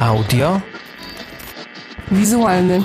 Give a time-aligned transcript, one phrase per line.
[0.00, 0.60] Audio.
[2.10, 2.84] Wizualny.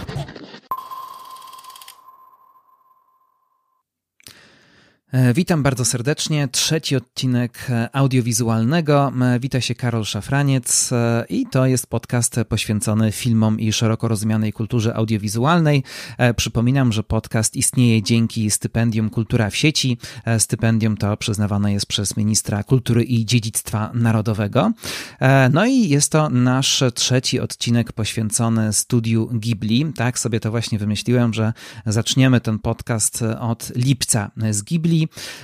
[5.33, 6.47] Witam bardzo serdecznie.
[6.47, 9.13] Trzeci odcinek e, audiowizualnego.
[9.21, 14.53] E, Wita się Karol Szafraniec e, i to jest podcast poświęcony filmom i szeroko rozumianej
[14.53, 15.83] kulturze audiowizualnej.
[16.17, 19.97] E, Przypominam, że podcast istnieje dzięki stypendium Kultura w sieci.
[20.25, 24.71] E, Stypendium to przyznawane jest przez ministra kultury i dziedzictwa narodowego.
[25.19, 29.85] E, No i jest to nasz trzeci odcinek poświęcony studiu Ghibli.
[29.95, 31.53] Tak sobie to właśnie wymyśliłem, że
[31.85, 35.00] zaczniemy ten podcast od lipca z Ghibli.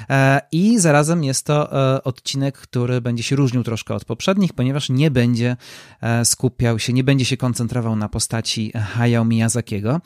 [0.09, 4.89] E, I zarazem jest to e, odcinek, który będzie się różnił troszkę od poprzednich, ponieważ
[4.89, 5.57] nie będzie
[6.01, 10.01] e, skupiał się, nie będzie się koncentrował na postaci Hayao Miyazakiego.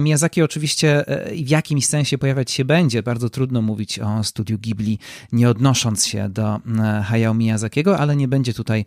[0.00, 1.04] Miyazaki oczywiście
[1.44, 3.02] w jakimś sensie pojawiać się będzie.
[3.02, 4.98] Bardzo trudno mówić o studiu Ghibli,
[5.32, 6.60] nie odnosząc się do
[7.04, 8.84] Hayao Miyazakiego, ale nie będzie tutaj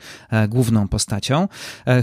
[0.50, 1.48] główną postacią.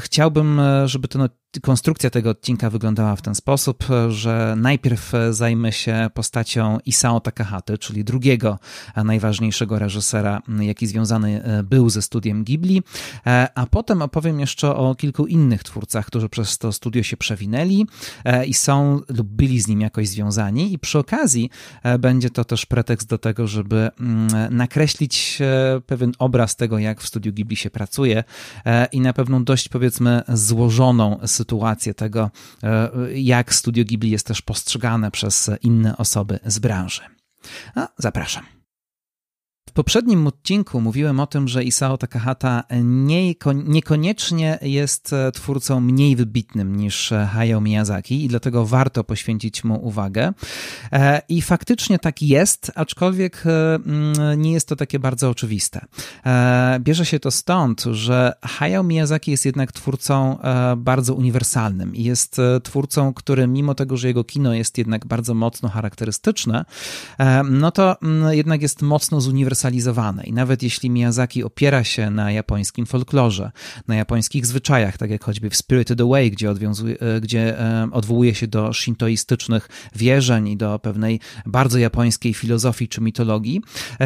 [0.00, 6.10] Chciałbym, żeby ten odcinek konstrukcja tego odcinka wyglądała w ten sposób, że najpierw zajmę się
[6.14, 8.58] postacią Isao Takahaty, czyli drugiego
[9.04, 12.82] najważniejszego reżysera, jaki związany był ze studiem Ghibli,
[13.54, 17.86] a potem opowiem jeszcze o kilku innych twórcach, którzy przez to studio się przewinęli
[18.46, 20.72] i są lub byli z nim jakoś związani.
[20.72, 21.50] I przy okazji
[21.98, 23.90] będzie to też pretekst do tego, żeby
[24.50, 25.38] nakreślić
[25.86, 28.24] pewien obraz tego, jak w studiu Ghibli się pracuje
[28.92, 31.45] i na pewną dość powiedzmy złożoną sytuację
[31.94, 32.30] tego,
[32.62, 37.02] e, jak Studio Ghibli jest też postrzegane przez inne osoby z branży.
[37.74, 38.55] A, zapraszam.
[39.68, 46.76] W poprzednim odcinku mówiłem o tym, że Isao Takahata nie, niekoniecznie jest twórcą mniej wybitnym
[46.76, 50.32] niż Hayao Miyazaki i dlatego warto poświęcić mu uwagę.
[51.28, 53.44] I faktycznie tak jest, aczkolwiek
[54.36, 55.86] nie jest to takie bardzo oczywiste.
[56.80, 60.38] Bierze się to stąd, że Hayao Miyazaki jest jednak twórcą
[60.76, 65.68] bardzo uniwersalnym i jest twórcą, który mimo tego, że jego kino jest jednak bardzo mocno
[65.68, 66.64] charakterystyczne,
[67.50, 67.96] no to
[68.30, 69.20] jednak jest mocno
[69.56, 73.50] zuniwersalizowane i nawet jeśli Miyazaki opiera się na japońskim folklorze,
[73.88, 76.54] na japońskich zwyczajach, tak jak choćby w Spirited Away, gdzie,
[77.20, 77.56] gdzie
[77.92, 83.62] odwołuje się do shintoistycznych wierzeń i do pewnej bardzo japońskiej filozofii czy mitologii,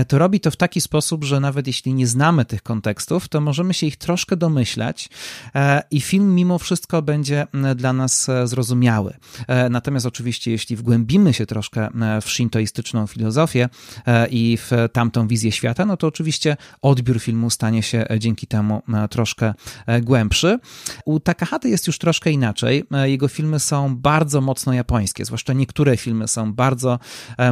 [0.08, 3.74] to robi to w taki sposób, że nawet jeśli nie znamy tych kontekstów, to możemy
[3.74, 5.08] się ich troszkę domyślać
[5.90, 7.46] i film mimo wszystko będzie
[7.76, 9.14] dla nas zrozumiały.
[9.70, 11.88] Natomiast oczywiście, jeśli wgłębimy się troszkę
[12.22, 13.68] w shintoistyczną filozofię
[14.30, 19.54] i w tamtą wizję świata, no to oczywiście odbiór filmu stanie się dzięki temu troszkę
[20.02, 20.58] głębszy.
[21.04, 22.84] U Takahaty jest już troszkę inaczej.
[23.04, 26.98] Jego filmy są bardzo mocno japońskie, zwłaszcza niektóre filmy są bardzo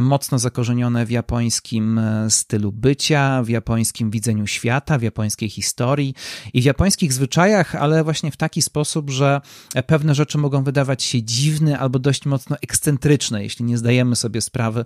[0.01, 6.13] mocno zakorzenione w japońskim stylu bycia, w japońskim widzeniu świata, w japońskiej historii
[6.53, 9.41] i w japońskich zwyczajach, ale właśnie w taki sposób, że
[9.87, 14.85] pewne rzeczy mogą wydawać się dziwne albo dość mocno ekscentryczne, jeśli nie zdajemy sobie sprawy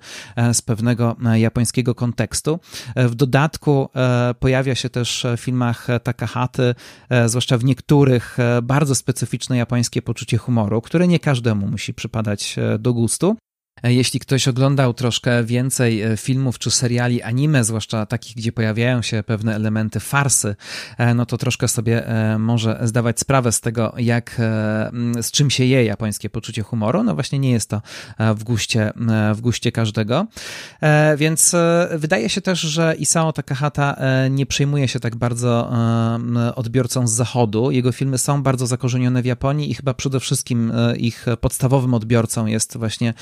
[0.53, 2.59] z pewnego japońskiego kontekstu.
[2.95, 3.89] W dodatku
[4.39, 6.75] pojawia się też w filmach Takahaty,
[7.25, 13.35] zwłaszcza w niektórych, bardzo specyficzne japońskie poczucie humoru, które nie każdemu musi przypadać do gustu.
[13.83, 19.55] Jeśli ktoś oglądał troszkę więcej filmów czy seriali anime, zwłaszcza takich, gdzie pojawiają się pewne
[19.55, 20.55] elementy farsy,
[21.15, 22.03] no to troszkę sobie
[22.39, 24.41] może zdawać sprawę z tego, jak,
[25.21, 27.03] z czym się je japońskie poczucie humoru.
[27.03, 27.81] No właśnie nie jest to
[28.35, 28.91] w guście,
[29.33, 30.27] w guście każdego.
[31.17, 31.55] Więc
[31.91, 33.97] wydaje się też, że Isao Takahata
[34.29, 35.71] nie przejmuje się tak bardzo
[36.55, 37.71] odbiorcą z zachodu.
[37.71, 42.77] Jego filmy są bardzo zakorzenione w Japonii i chyba przede wszystkim ich podstawowym odbiorcą jest
[42.77, 43.13] właśnie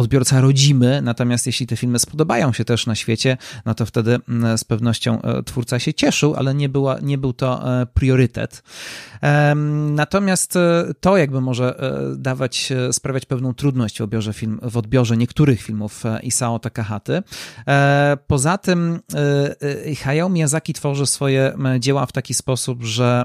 [0.00, 4.18] odbiorca rodzimy, natomiast jeśli te filmy spodobają się też na świecie, no to wtedy
[4.56, 8.62] z pewnością twórca się cieszył, ale nie, była, nie był to priorytet.
[9.90, 10.58] Natomiast
[11.00, 11.74] to jakby może
[12.16, 17.22] dawać, sprawiać pewną trudność w odbiorze, film, w odbiorze niektórych filmów Isao Takahaty.
[18.26, 19.00] Poza tym
[20.02, 23.24] Hayao Miyazaki tworzy swoje dzieła w taki sposób, że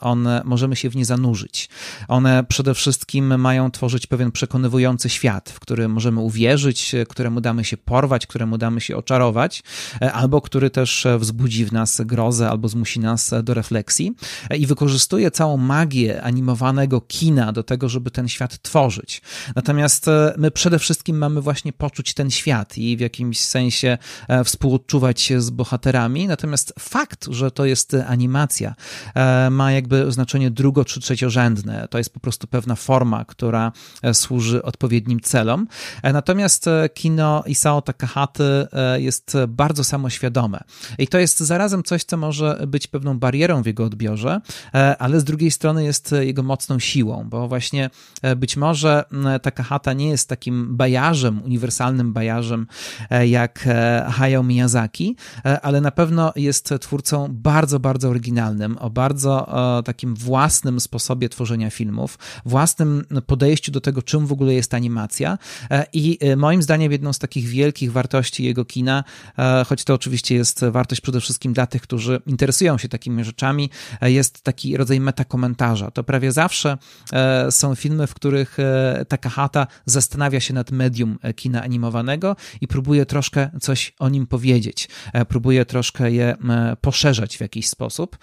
[0.00, 1.68] one, możemy się w nie zanurzyć.
[2.08, 7.76] One przede wszystkim mają tworzyć pewien przekonywujący świat, w którym możemy uwierzyć, któremu damy się
[7.76, 9.62] porwać, któremu damy się oczarować,
[10.12, 14.14] albo który też wzbudzi w nas grozę, albo zmusi nas do refleksji
[14.58, 19.22] i wykorzystuje całą magię animowanego kina do tego, żeby ten świat tworzyć.
[19.56, 20.06] Natomiast
[20.36, 23.98] my przede wszystkim mamy właśnie poczuć ten świat i w jakimś sensie
[24.44, 28.74] współodczuwać się z bohaterami, natomiast fakt, że to jest animacja,
[29.50, 31.88] ma jakby znaczenie drugo- czy trzeciorzędne.
[31.90, 33.72] To jest po prostu pewna forma, która
[34.12, 35.66] służy odpowiednim celom.
[36.02, 38.66] Natomiast kino Isao Takahaty
[38.96, 40.60] jest bardzo samoświadome.
[40.98, 44.40] I to jest zarazem coś, co może być pewną barierą w jego odbiorze,
[44.98, 47.90] ale z drugiej strony jest jego mocną siłą, bo właśnie
[48.36, 49.04] być może
[49.42, 52.66] Takahata nie jest takim bajarzem, uniwersalnym bajarzem
[53.26, 53.68] jak
[54.08, 55.16] Hayao Miyazaki,
[55.62, 59.48] ale na pewno jest twórcą bardzo, bardzo oryginalnym, o bardzo
[59.84, 65.38] takim własnym sposobie tworzenia filmów, własnym podejściu do tego, czym w ogóle jest animacja.
[65.70, 69.04] E, I e, moim zdaniem jedną z takich wielkich wartości jego kina,
[69.38, 73.70] e, choć to oczywiście jest wartość przede wszystkim dla tych, którzy interesują się takimi rzeczami,
[74.02, 75.90] jest taki rodzaj metakomentarza.
[75.90, 76.78] To prawie zawsze
[77.50, 78.56] są filmy, w których
[79.08, 84.88] Takahata zastanawia się nad medium kina animowanego i próbuje troszkę coś o nim powiedzieć,
[85.28, 86.36] próbuje troszkę je
[86.80, 88.18] poszerzać w jakiś sposób.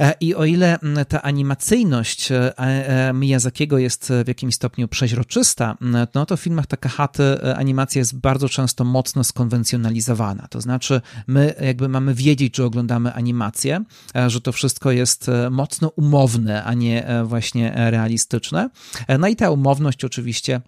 [0.00, 5.76] E, I o ile ta animacyjność e, e, Miyazakiego jest w jakimś stopniu przeźroczysta,
[6.14, 10.48] no to w filmach Takahaty animacja jest bardzo często mocno skonwencjonalizowana.
[10.48, 13.84] To znaczy, my jakby mamy wiedzieć, że oglądamy animację,
[14.26, 18.70] że to wszystko jest mocno umowne, a nie właśnie realistyczne.
[19.18, 20.60] No i ta umowność oczywiście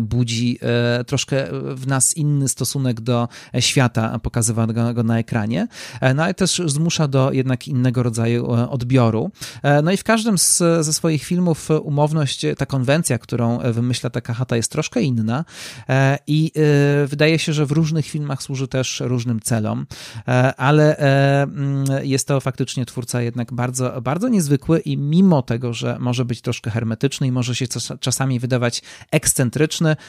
[0.00, 3.28] budzi e, troszkę w nas inny stosunek do
[3.60, 5.68] świata pokazywanego na ekranie,
[6.00, 9.30] e, no ale też zmusza do jednak innego rodzaju odbioru.
[9.82, 14.72] No i w każdym z, ze swoich filmów umowność, ta konwencja, którą wymyśla Takahata jest
[14.72, 15.44] troszkę inna.
[16.26, 16.52] I
[17.06, 19.86] wydaje się, że w różnych filmach służy też różnym celom,
[20.56, 26.24] ale mm, jest to faktycznie twórca jednak bardzo, bardzo niezwykły i mimo tego, że może
[26.24, 27.66] być troszkę hermetyczny i może się
[28.00, 29.61] czasami wydawać ekscentryczny,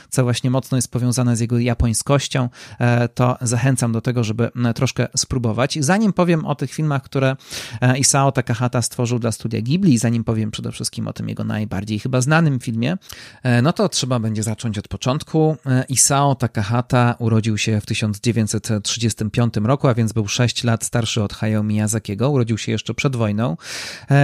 [0.10, 5.08] co właśnie mocno jest powiązane z jego japońskością, e, to zachęcam do tego, żeby troszkę
[5.18, 5.78] spróbować.
[5.82, 7.36] Zanim powiem o tych filmach, które
[7.82, 12.00] e, Isao Takahata stworzył dla studia Ghibli, zanim powiem przede wszystkim o tym jego najbardziej
[12.00, 12.98] chyba znanym filmie,
[13.44, 15.58] e, no to trzeba będzie zacząć od początku.
[15.90, 21.64] Isao Takahata urodził się w 1935 roku, a więc był 6 lat starszy od Hayao
[21.64, 22.30] Miyazakiego.
[22.30, 23.58] Urodził się jeszcze przed wojną.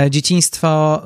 [0.09, 1.03] Dzieciństwo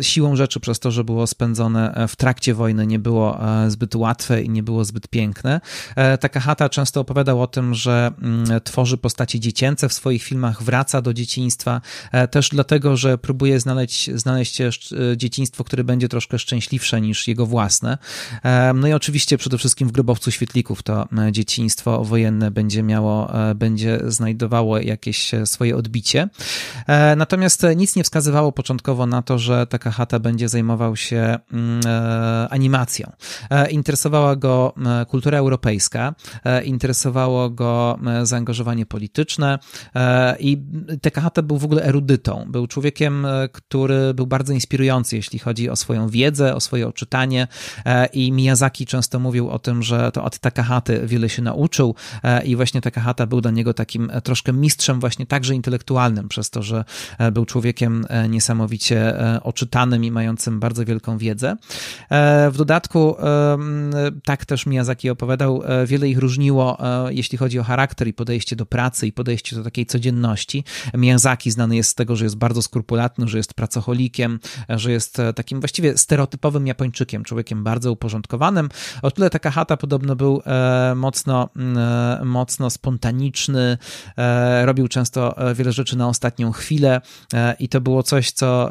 [0.00, 4.48] siłą rzeczy przez to, że było spędzone w trakcie wojny, nie było zbyt łatwe i
[4.50, 5.60] nie było zbyt piękne.
[5.96, 11.02] E, Takahata często opowiadał o tym, że mm, tworzy postaci dziecięce w swoich filmach, wraca
[11.02, 11.80] do dzieciństwa,
[12.12, 14.70] e, też dlatego, że próbuje znaleźć, znaleźć e,
[15.16, 17.98] dzieciństwo, które będzie troszkę szczęśliwsze niż jego własne.
[18.74, 24.78] No i oczywiście przede wszystkim w Grobowcu Świetlików to dzieciństwo wojenne będzie miało, będzie znajdowało
[24.78, 26.28] jakieś swoje odbicie.
[27.16, 31.80] Natomiast nic nie wskazywało początkowo na to, że Takahata będzie zajmował się mm,
[32.50, 33.12] animacją.
[33.52, 36.14] E, interesowała go e, kultura europejska,
[36.44, 39.58] e, interesowało go zaangażowanie polityczne
[40.38, 40.62] i
[41.02, 42.44] Takahata był w ogóle erudytą.
[42.48, 47.48] Był człowiekiem, który był bardzo inspirujący, jeśli chodzi o swoją wiedzę, o swoje oczytanie
[48.12, 51.94] i Miyazaki często mówił o tym, że to od Takahaty wiele się nauczył
[52.44, 56.84] i właśnie Takahata był dla niego takim troszkę mistrzem właśnie także intelektualnym, przez to, że
[57.32, 61.56] był człowiekiem niesamowicie oczytanym i mającym bardzo wielką wiedzę.
[62.50, 63.16] W dodatku
[64.24, 68.56] tak też Miyazaki opowiadał, e, wiele ich różniło, e, jeśli chodzi o charakter i podejście
[68.56, 70.64] do pracy i podejście do takiej codzienności.
[70.94, 74.38] Miyazaki znany jest z tego, że jest bardzo skrupulatny, że jest pracocholikiem,
[74.70, 78.68] e, że jest takim właściwie stereotypowym Japończykiem, człowiekiem bardzo uporządkowanym.
[79.02, 80.42] O tyle Takahata podobno był
[80.96, 81.48] mocno,
[82.24, 83.78] mocno spontaniczny,
[84.64, 87.00] robił często wiele rzeczy na ostatnią chwilę
[87.58, 88.70] i to było coś, co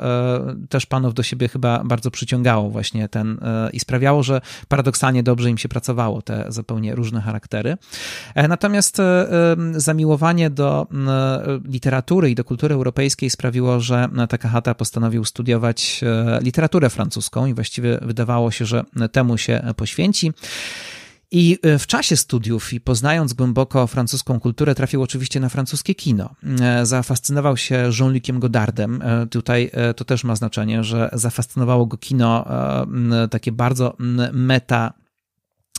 [0.69, 3.39] też panów do siebie chyba bardzo przyciągało właśnie ten
[3.73, 7.77] i sprawiało, że paradoksalnie dobrze im się pracowało, te zupełnie różne charaktery.
[8.35, 9.27] E, natomiast e,
[9.71, 10.87] zamiłowanie do
[11.65, 17.99] literatury i do kultury europejskiej sprawiło, że Takahata postanowił studiować e, literaturę francuską i właściwie
[18.01, 20.31] wydawało się, że temu się poświęci.
[21.33, 26.35] I w czasie studiów i poznając głęboko francuską kulturę, trafił oczywiście na francuskie kino.
[26.83, 29.03] Zafascynował się Jean-Luciem Godardem.
[29.29, 32.45] Tutaj to też ma znaczenie, że zafascynowało go kino
[33.31, 33.97] takie bardzo
[34.33, 34.93] meta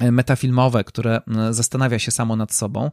[0.01, 1.21] metafilmowe, które
[1.51, 2.91] zastanawia się samo nad sobą.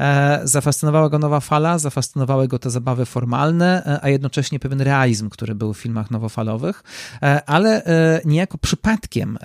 [0.00, 5.30] E, zafascynowała go nowa fala, zafascynowały go te zabawy formalne, e, a jednocześnie pewien realizm,
[5.30, 6.82] który był w filmach nowofalowych,
[7.22, 7.82] e, ale
[8.24, 9.38] niejako przypadkiem,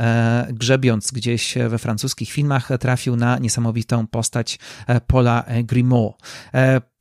[0.49, 4.59] grzebiąc gdzieś we francuskich filmach, trafił na niesamowitą postać
[5.07, 6.15] Paula Grimaud.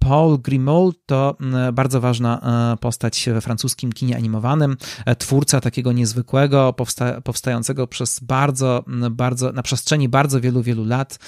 [0.00, 1.36] Paul Grimaud to
[1.72, 4.76] bardzo ważna postać we francuskim kinie animowanym,
[5.18, 11.18] twórca takiego niezwykłego, powsta powstającego przez bardzo, bardzo, na przestrzeni bardzo wielu, wielu lat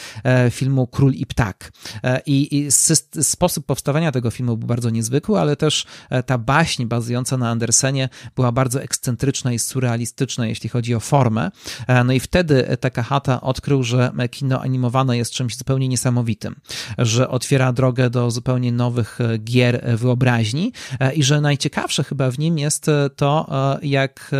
[0.50, 1.72] filmu Król i Ptak.
[2.26, 2.72] I, i
[3.22, 5.86] sposób powstawania tego filmu był bardzo niezwykły, ale też
[6.26, 11.50] ta baśń bazująca na Andersenie była bardzo ekscentryczna i surrealistyczna, jeśli chodzi o formę.
[12.04, 16.56] No i wtedy Takahata odkrył, że kino animowane jest czymś zupełnie niesamowitym,
[16.98, 22.30] że otwiera drogę do zupełnie nowych e, gier e, wyobraźni e, i że najciekawsze chyba
[22.30, 23.48] w nim jest to,
[23.82, 24.30] jak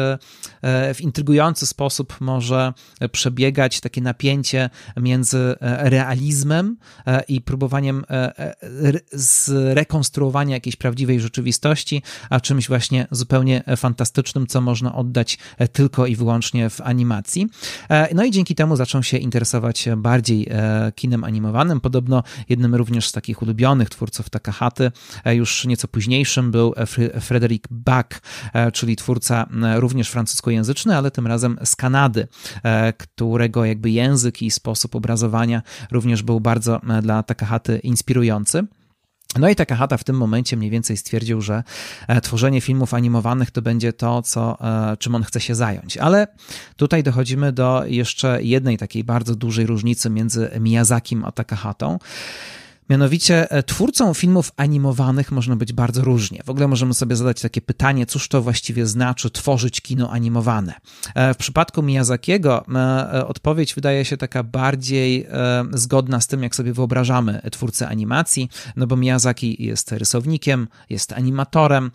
[0.94, 2.72] w intrygujący sposób może
[3.12, 6.76] przebiegać takie napięcie między realizmem
[7.28, 8.04] i próbowaniem
[9.12, 15.38] zrekonstruowania jakiejś prawdziwej rzeczywistości, a czymś właśnie zupełnie fantastycznym, co można oddać
[15.72, 17.48] tylko i wyłącznie w animacji.
[18.14, 20.48] No i dzięki temu zaczął się interesować bardziej
[20.94, 21.80] kinem animowanym.
[21.80, 24.92] Podobno jednym również z takich ulubionych twórców Takahaty,
[25.24, 26.74] e, już nieco późniejszym był
[27.20, 28.06] Frederick Bach,
[28.52, 30.10] e, czyli twórca również
[30.52, 32.28] francuskojęzyczny, ale tym razem z Kanady,
[32.62, 38.66] e, którego jakby język i sposób obrazowania również był bardzo dla Takahaty inspirujący.
[39.38, 41.62] No i Takahata w tym momencie mniej więcej stwierdził, że
[42.08, 45.96] e, tworzenie filmów animowanych to będzie to, co, e, czym on chce się zająć.
[45.96, 46.26] Ale
[46.76, 51.98] tutaj dochodzimy do jeszcze jednej takiej bardzo dużej różnicy między Miyazakim a Takahatą.
[52.92, 56.40] Mianowicie e, twórcą filmów animowanych można być bardzo różnie.
[56.44, 60.74] W ogóle możemy sobie zadać takie pytanie, cóż to właściwie znaczy tworzyć kino animowane.
[61.14, 65.26] E, w przypadku Miyazakiego e, odpowiedź wydaje się taka bardziej
[65.72, 71.90] zgodna z tym, jak sobie wyobrażamy twórcę animacji, no bo Miyazaki jest rysownikiem, jest animatorem,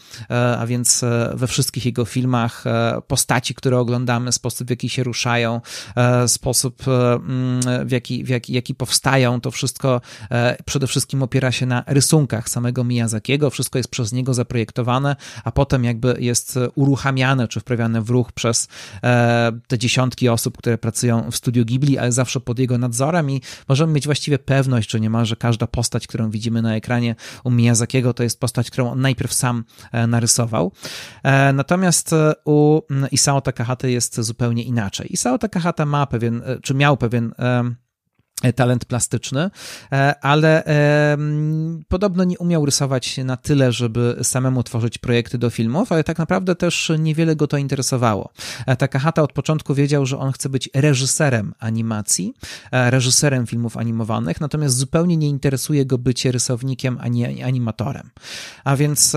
[0.60, 2.64] a więc we wszystkich jego filmach
[3.08, 5.62] postaci, które oglądamy, sposób w jaki się ruszają,
[6.28, 6.84] sposób
[7.86, 10.02] w jaki, w jaki, jaki powstają, to wszystko
[10.66, 15.52] przede przede wszystkim opiera się na rysunkach samego Miyazakiego, wszystko jest przez niego zaprojektowane, a
[15.52, 18.68] potem jakby jest uruchamiane czy wprawiane w ruch przez
[19.04, 23.42] e, te dziesiątki osób, które pracują w studiu Ghibli, ale zawsze pod jego nadzorem i
[23.70, 28.24] możemy mieć właściwie pewność, że niemalże każda postać, którą widzimy na ekranie u Miyazakiego, to
[28.24, 30.72] jest postać, którą on najpierw sam e, narysował.
[31.24, 32.16] E, natomiast
[32.46, 35.14] u Isao Takahata jest zupełnie inaczej.
[35.14, 37.34] Isao Takahata ma pewien, czy miał pewien
[38.56, 39.50] talent plastyczny,
[39.92, 40.64] e, ale
[41.88, 46.56] podobno nie umiał rysować na tyle, żeby samemu tworzyć projekty do filmów, ale tak naprawdę
[46.56, 48.30] też niewiele go to interesowało.
[48.66, 52.34] E, Takahata od początku wiedział, że on chce być reżyserem animacji,
[52.72, 58.10] e, reżyserem filmów animowanych, natomiast zupełnie nie interesuje go bycie rysownikiem ani animatorem.
[58.64, 59.16] A więc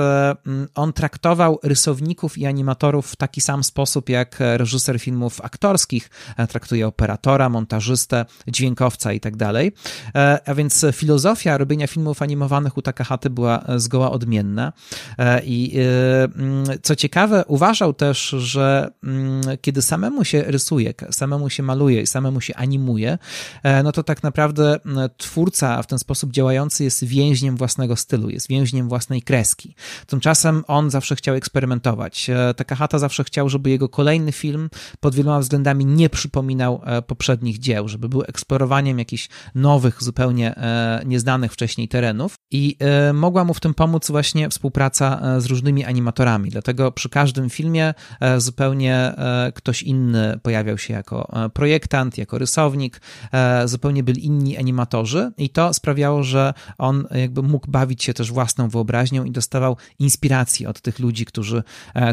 [0.75, 6.11] on traktował rysowników i animatorów w taki sam sposób, jak reżyser filmów aktorskich
[6.49, 9.73] traktuje operatora, montażystę, dźwiękowca i tak dalej.
[10.15, 14.73] E, a więc filozofia robienia filmów animowanych u Takahaty była zgoła odmienna.
[15.19, 21.51] E, I e, mm, co ciekawe, uważał też, że mm, kiedy samemu się rysuje, samemu
[21.51, 23.19] się maluje i samemu się animuje,
[23.85, 28.49] no to tak naprawdę mm, twórca w ten sposób działający jest więźniem własnego stylu, jest
[28.49, 29.75] więźniem własnej kreski.
[30.07, 32.31] Tymczasem on zawsze chciał eksperymentować.
[32.57, 38.09] Takahata zawsze chciał, żeby jego kolejny film pod wieloma względami nie przypominał poprzednich dzieł, żeby
[38.09, 43.75] był eksplorowaniem jakichś nowych, zupełnie e, nieznanych wcześniej terenów i e, mogła mu w tym
[43.75, 46.51] pomóc właśnie współpraca e, z różnymi animatorami.
[46.51, 47.95] Dlatego przy każdym filmie
[48.39, 49.15] zupełnie
[49.55, 53.01] ktoś inny pojawiał się jako projektant, jako rysownik,
[53.65, 58.69] zupełnie byli inni animatorzy i to sprawiało, że on jakby mógł bawić się też własną
[58.69, 61.63] wyobraźnią i dostawał inspiracji od tych ludzi, którzy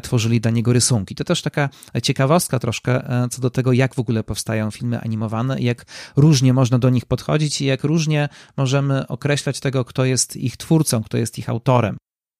[0.03, 1.15] tworzyli dla niego rysunki.
[1.15, 1.69] To też taka
[2.03, 3.01] ciekawostka troszkę
[3.31, 7.61] co do tego, jak w ogóle powstają filmy animowane jak różnie można do nich podchodzić
[7.61, 11.97] i jak różnie możemy określać tego, kto jest ich twórcą, kto jest ich autorem.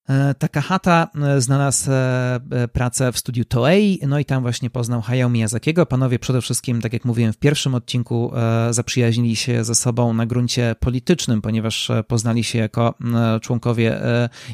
[0.10, 5.30] E, Takahata e, znalazł e, pracę w studiu Toei, no i tam właśnie poznał Hayao
[5.30, 5.86] Miyazakiego.
[5.86, 8.32] Panowie przede wszystkim, tak jak mówiłem w pierwszym odcinku,
[8.70, 12.94] zaprzyjaźnili się ze sobą na gruncie politycznym, ponieważ poznali się jako
[13.42, 14.00] członkowie,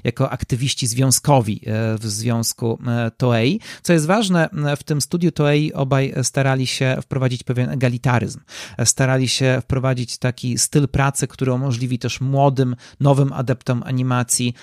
[0.04, 1.62] jako aktywiści związkowi
[2.00, 2.80] w związku
[3.18, 3.60] Toei.
[3.82, 8.40] Co jest ważne, w tym studiu Toei obaj starali się wprowadzić pewien egalitaryzm.
[8.84, 14.54] Starali się wprowadzić taki styl pracy, który umożliwi też młodym, nowym adeptom animacji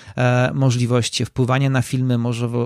[0.53, 2.17] możliwość możliwość wpływania na filmy,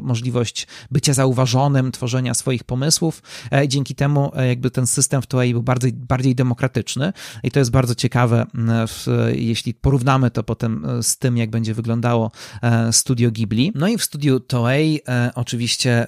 [0.02, 3.22] możliwość bycia zauważonym, tworzenia swoich pomysłów.
[3.68, 7.96] Dzięki temu jakby ten system w Toei był bardziej, bardziej demokratyczny i to jest bardzo
[7.96, 8.46] ciekawe,
[9.34, 12.32] jeśli porównamy to potem z tym, jak będzie wyglądało
[12.92, 13.72] studio Ghibli.
[13.76, 15.00] No i w studiu Toei
[15.36, 16.08] oczywiście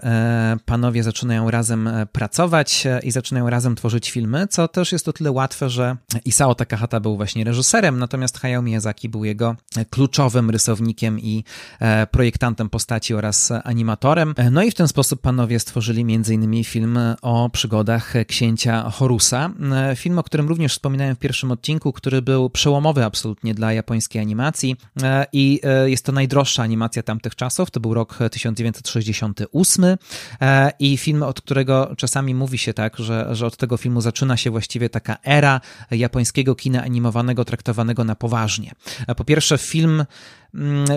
[0.66, 5.70] panowie zaczynają razem pracować i zaczynają razem tworzyć filmy, co też jest o tyle łatwe,
[5.70, 9.56] że Isao Takahata był właśnie reżyserem, natomiast Hayao Miyazaki był jego
[9.90, 11.44] kluczowym rysownikiem i
[11.80, 14.34] e, projektantem postaci oraz animatorem.
[14.38, 16.64] E, no i w ten sposób panowie stworzyli m.in.
[16.64, 19.50] film o przygodach księcia Horusa.
[19.72, 24.22] E, film, o którym również wspominałem w pierwszym odcinku, który był przełomowy absolutnie dla japońskiej
[24.22, 24.76] animacji
[25.34, 27.72] i jest to najdroższa animacja tamtych czasów.
[27.72, 29.86] To był rok 1968
[30.80, 34.52] i film, od którego czasami mówi się tak, że, że od tego filmu zaczyna się
[34.52, 35.62] właściwie taka era
[35.92, 38.72] japońskiego kina animowanego traktowanego na poważnie.
[39.18, 40.06] Po pierwsze, film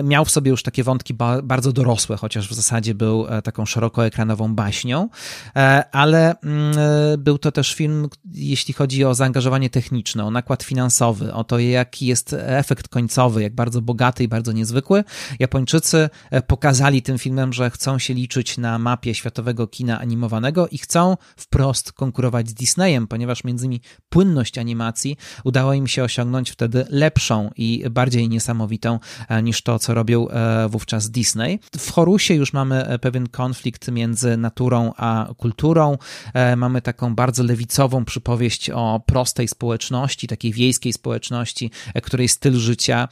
[0.03, 4.55] miał w sobie już takie wątki bardzo dorosłe, chociaż w zasadzie był e, taką szerokoekranową
[4.55, 5.09] baśnią,
[5.55, 10.63] e, ale mm, e, był to też film, jeśli chodzi o zaangażowanie techniczne, o nakład
[10.63, 15.03] finansowy, o to, jaki jest efekt końcowy, jak bardzo bogaty i bardzo niezwykły.
[15.39, 16.09] Japończycy
[16.47, 21.91] pokazali tym filmem, że chcą się liczyć na mapie światowego kina animowanego i chcą wprost
[21.91, 27.83] konkurować z Disneyem, ponieważ między innymi płynność animacji udało im się osiągnąć wtedy lepszą i
[27.91, 28.99] bardziej niesamowitą
[29.43, 31.59] niż to, co robił e, wówczas Disney.
[31.77, 35.97] W Horusie już mamy e, pewien konflikt między naturą a kulturą.
[36.33, 41.71] E, mamy taką bardzo lewicową przypowieść o prostej społeczności, takiej wiejskiej społeczności,
[42.03, 43.07] której styl życia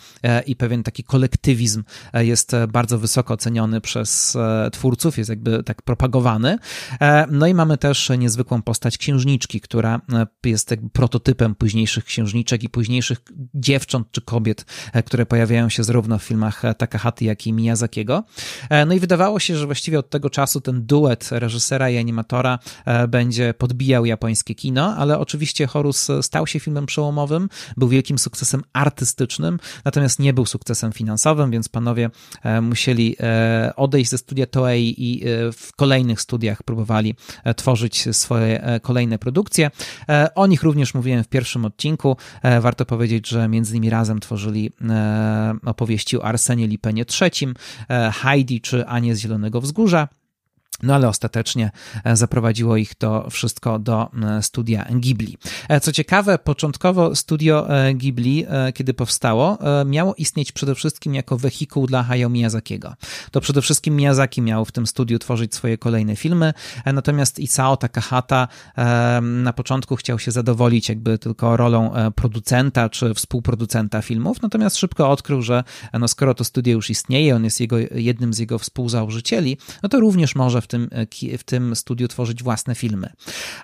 [0.45, 1.83] i pewien taki kolektywizm
[2.13, 4.37] jest bardzo wysoko oceniony przez
[4.71, 6.57] twórców, jest jakby tak propagowany.
[7.31, 10.01] No i mamy też niezwykłą postać księżniczki, która
[10.45, 13.19] jest jakby prototypem późniejszych księżniczek i późniejszych
[13.53, 14.65] dziewcząt czy kobiet,
[15.05, 18.23] które pojawiają się zarówno w filmach Takahati, jak i Miyazakiego.
[18.69, 22.59] E, no i wydawało się, że właściwie od tego czasu ten duet reżysera i animatora
[22.85, 28.63] e, będzie podbijał japońskie kino, ale oczywiście Horus stał się filmem przełomowym, był wielkim sukcesem
[28.73, 32.09] artystycznym, natomiast nie był sukcesem finansowym, więc panowie
[32.43, 33.15] e, musieli
[33.75, 35.23] odejść ze studia Toei i
[35.53, 37.15] w kolejnych studiach próbowali
[37.55, 39.71] tworzyć swoje kolejne produkcje.
[40.35, 42.17] O nich również mówiłem w pierwszym odcinku.
[42.61, 44.71] Warto powiedzieć, że między nimi razem tworzyli
[45.65, 47.53] opowieści o Arsenie Lipenie III,
[47.89, 50.07] e, Heidi czy Anie z Zielonego Wzgórza.
[50.83, 51.71] No ale ostatecznie
[52.03, 55.37] e, zaprowadziło ich to wszystko do e, studia Ghibli.
[55.69, 62.03] E, co ciekawe, początkowo studio Ghibli, kiedy powstało, miało istnieć przede wszystkim jako wehikuł dla
[62.03, 62.93] Hayao Miyazakiego.
[63.31, 66.53] To przede wszystkim Miyazaki miał w tym studiu tworzyć swoje kolejne filmy,
[66.85, 68.47] natomiast Isao Takahata
[69.21, 75.41] na początku chciał się zadowolić jakby tylko rolą producenta czy współproducenta filmów, natomiast szybko odkrył,
[75.41, 79.89] że no skoro to studio już istnieje, on jest jego, jednym z jego współzałożycieli, no
[79.89, 83.09] to również może w tym, e, w tym studiu tworzyć własne filmy.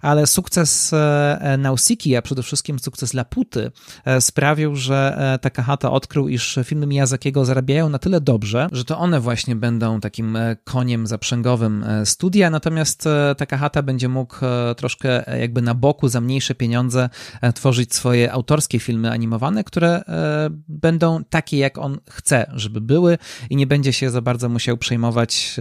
[0.02, 3.72] Ale sukces e, e, Nausiki, a przede wszystkim sukces Laputy
[4.20, 9.56] sprawił, że Takahata odkrył, iż filmy Miyazakiego zarabiają na tyle dobrze, że to one właśnie
[9.56, 13.04] będą takim koniem zaprzęgowym studia, natomiast
[13.38, 14.36] Takahata będzie mógł
[14.78, 17.10] troszkę jakby na boku za mniejsze pieniądze
[17.56, 20.04] tworzyć swoje autorskie filmy animowane, które
[20.68, 23.18] będą takie, jak on chce, żeby były
[23.50, 25.56] i nie będzie się za bardzo musiał przejmować,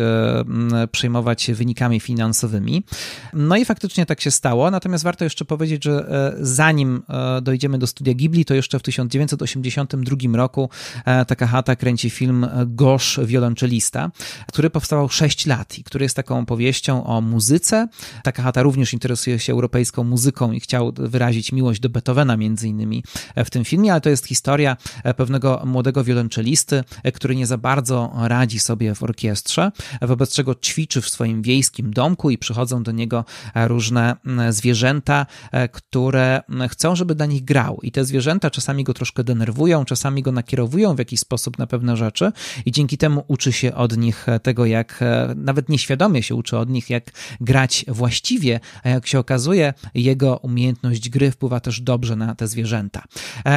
[0.92, 2.85] przejmować się wynikami finansowymi.
[3.33, 7.79] No i faktycznie tak się stało, natomiast warto jeszcze powiedzieć, że e, zanim e, dojdziemy
[7.79, 10.70] do studia Ghibli, to jeszcze w 1982 roku
[11.05, 14.11] e, Takahata kręci film Gosz Wiolonczelista,
[14.49, 17.88] który powstawał 6 lat i który jest taką powieścią o muzyce.
[18.23, 23.05] Takahata również interesuje się europejską muzyką i chciał wyrazić miłość do Beethovena między innymi
[23.37, 24.77] w tym filmie, ale to jest historia
[25.16, 31.09] pewnego młodego wiolonczelisty, który nie za bardzo radzi sobie w orkiestrze, wobec czego ćwiczy w
[31.09, 34.16] swoim wiejskim domku i przychodzą do niego e, różne
[34.50, 37.78] zwierzęta, e, które chcą, żeby dla nich grał.
[37.82, 41.96] I te zwierzęta czasami go troszkę denerwują, czasami go nakierowują w jakiś sposób na pewne
[41.96, 42.32] rzeczy
[42.66, 45.04] i dzięki temu uczy się od nich e, tego, jak
[45.37, 47.10] nawet nieświadomie się uczy od nich, jak
[47.40, 53.04] grać właściwie, a jak się okazuje, jego umiejętność gry wpływa też dobrze na te zwierzęta.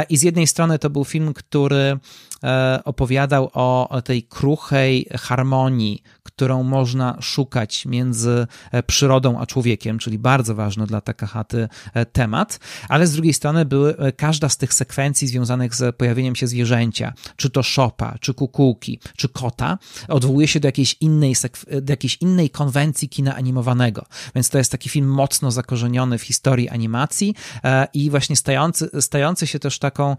[0.09, 1.99] I z jednej strony to był film, który
[2.83, 8.47] opowiadał o tej kruchej harmonii, którą można szukać między
[8.87, 11.69] przyrodą a człowiekiem, czyli bardzo ważny dla Takahaty
[12.11, 12.59] temat,
[12.89, 17.49] ale z drugiej strony były każda z tych sekwencji związanych z pojawieniem się zwierzęcia, czy
[17.49, 21.35] to szopa, czy kukułki, czy kota, odwołuje się do jakiejś innej,
[21.81, 24.05] do jakiejś innej konwencji kina animowanego.
[24.35, 27.35] Więc to jest taki film mocno zakorzeniony w historii animacji
[27.93, 30.15] i właśnie stający, stający się też taką,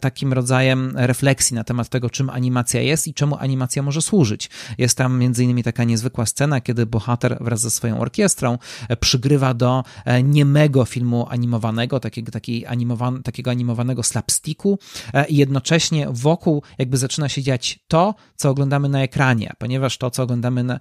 [0.00, 4.50] takim rodzajem refleksji na temat tego, czym animacja jest i czemu animacja może służyć.
[4.78, 9.54] Jest tam między innymi taka niezwykła scena, kiedy bohater wraz ze swoją orkiestrą e, przygrywa
[9.54, 14.78] do e, niemego filmu animowanego, takiego, takiego, animowan, takiego animowanego slapsticku
[15.14, 20.10] e, i jednocześnie wokół jakby zaczyna się dziać to, co oglądamy na ekranie, ponieważ to,
[20.10, 20.80] co oglądamy, na,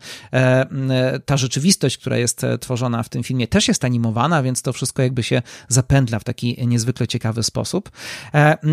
[1.26, 5.24] ta rzeczywistość, która jest tworzona w tym filmie też jest animowana, więc to wszystko jakby
[5.24, 7.90] się zapędla w taki niezwykle ciekawy sposób.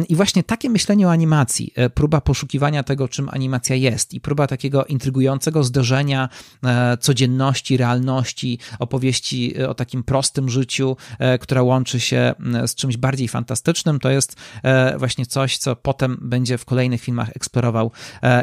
[0.08, 4.84] I właśnie takie myślenie o animacji, próba poszukiwania tego, czym animacja jest i próba takiego
[4.84, 5.31] intrygującego
[5.62, 6.28] zderzenia
[6.64, 12.34] e, codzienności, realności, opowieści e, o takim prostym życiu, e, która łączy się
[12.66, 14.36] z czymś bardziej fantastycznym, to jest
[14.98, 17.90] właśnie coś, co potem będzie w kolejnych filmach eksplorował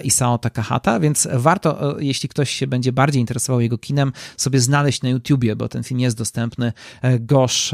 [0.03, 5.09] Isao Takahata, więc warto, jeśli ktoś się będzie bardziej interesował jego kinem, sobie znaleźć na
[5.09, 6.73] YouTubie, bo ten film jest dostępny,
[7.19, 7.71] Gosz,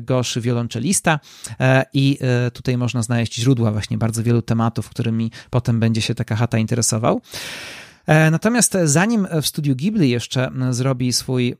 [0.00, 1.20] Gosz wiolonczelista.
[1.92, 2.18] I
[2.52, 7.20] tutaj można znaleźć źródła właśnie bardzo wielu tematów, którymi potem będzie się taka chata interesował.
[8.08, 11.56] E, natomiast zanim w studiu Ghibli jeszcze zrobi swój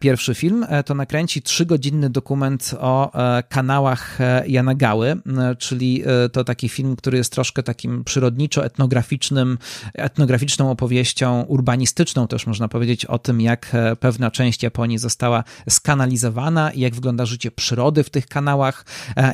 [0.00, 5.16] pierwszy film, e, to nakręci trzygodzinny dokument o e, kanałach Yanagały,
[5.58, 6.02] czyli
[6.32, 9.58] to taki film, który jest troszkę takim przyrodniczo-etnograficznym,
[9.94, 16.80] etnograficzną opowieścią, urbanistyczną też można powiedzieć o tym, jak pewna część Japonii została skanalizowana i
[16.80, 18.86] jak wygląda życie przyrody w tych kanałach.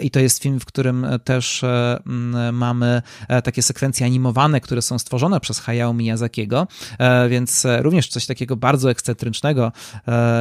[0.02, 1.64] I to jest film, w którym też
[2.52, 3.02] mamy
[3.44, 6.66] takie sekwencje animowane, które są stworzone przez Hayao Miyazakiego,
[7.28, 9.72] więc również coś takiego bardzo ekscentrycznego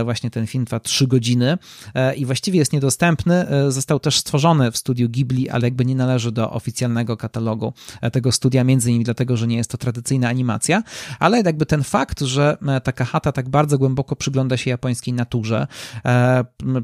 [0.04, 1.58] właśnie ten film trwa trzy godziny
[1.96, 3.48] e, i właściwie jest niedostępny.
[3.48, 8.12] E, został też stworzony w studiu Ghibli, ale jakby nie należy do oficjalnego katalogu e,
[8.12, 10.84] tego studia, między innymi dlatego, że nie jest to tradycyjna animacja,
[11.20, 15.68] ale jakby ten fakt, że taka chata tak bardzo głęboko przygląda się japońskiej naturze,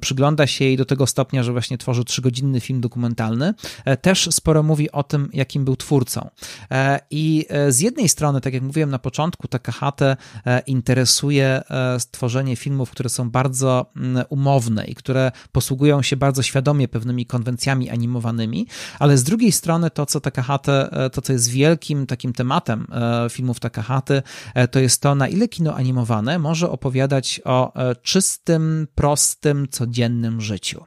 [0.01, 3.53] przygląda się jej do tego stopnia, że właśnie tworzy trzygodzinny film dokumentalny,
[4.01, 6.29] też sporo mówi o tym, jakim był twórcą.
[7.12, 10.17] I z jednej strony, tak jak mówiłem na początku, Takahata
[10.67, 11.62] interesuje
[11.99, 17.26] stworzenie filmów filmów, które są bardzo mm, umowne i które posługują się bardzo świadomie pewnymi
[17.26, 18.67] konwencjami animowanymi,
[19.00, 23.30] ale z drugiej strony to, co Takahate, e, to, co jest wielkim takim tematem e,
[23.30, 24.23] filmów Takahaty,
[24.56, 27.73] e, to jest to, na ile kino animowane może opowiadać o
[28.04, 30.84] czystym, prostym, codziennym życiu.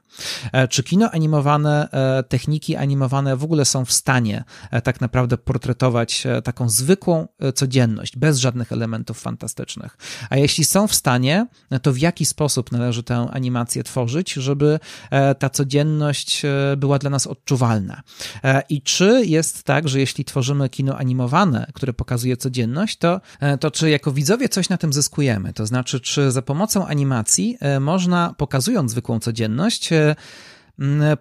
[0.71, 1.89] Czy kino animowane,
[2.29, 4.45] techniki animowane w ogóle są w stanie
[4.85, 9.97] tak naprawdę portretować taką zwykłą codzienność, bez żadnych elementów fantastycznych?
[10.31, 11.47] A jeśli są w stanie,
[11.83, 14.79] to to w jaki sposób należy tę animację tworzyć, żeby
[15.11, 18.03] e, ta codzienność e, była dla nas odczuwalna.
[18.45, 23.21] E, I czy jest tak, że jeśli tworzymy kino animowane, które pokazuje codzienność, to,
[23.61, 25.53] to czy jako widzowie coś na tym zyskujemy?
[25.53, 29.91] To znaczy, czy za pomocą animacji można, pokazując zwykłą codzienność,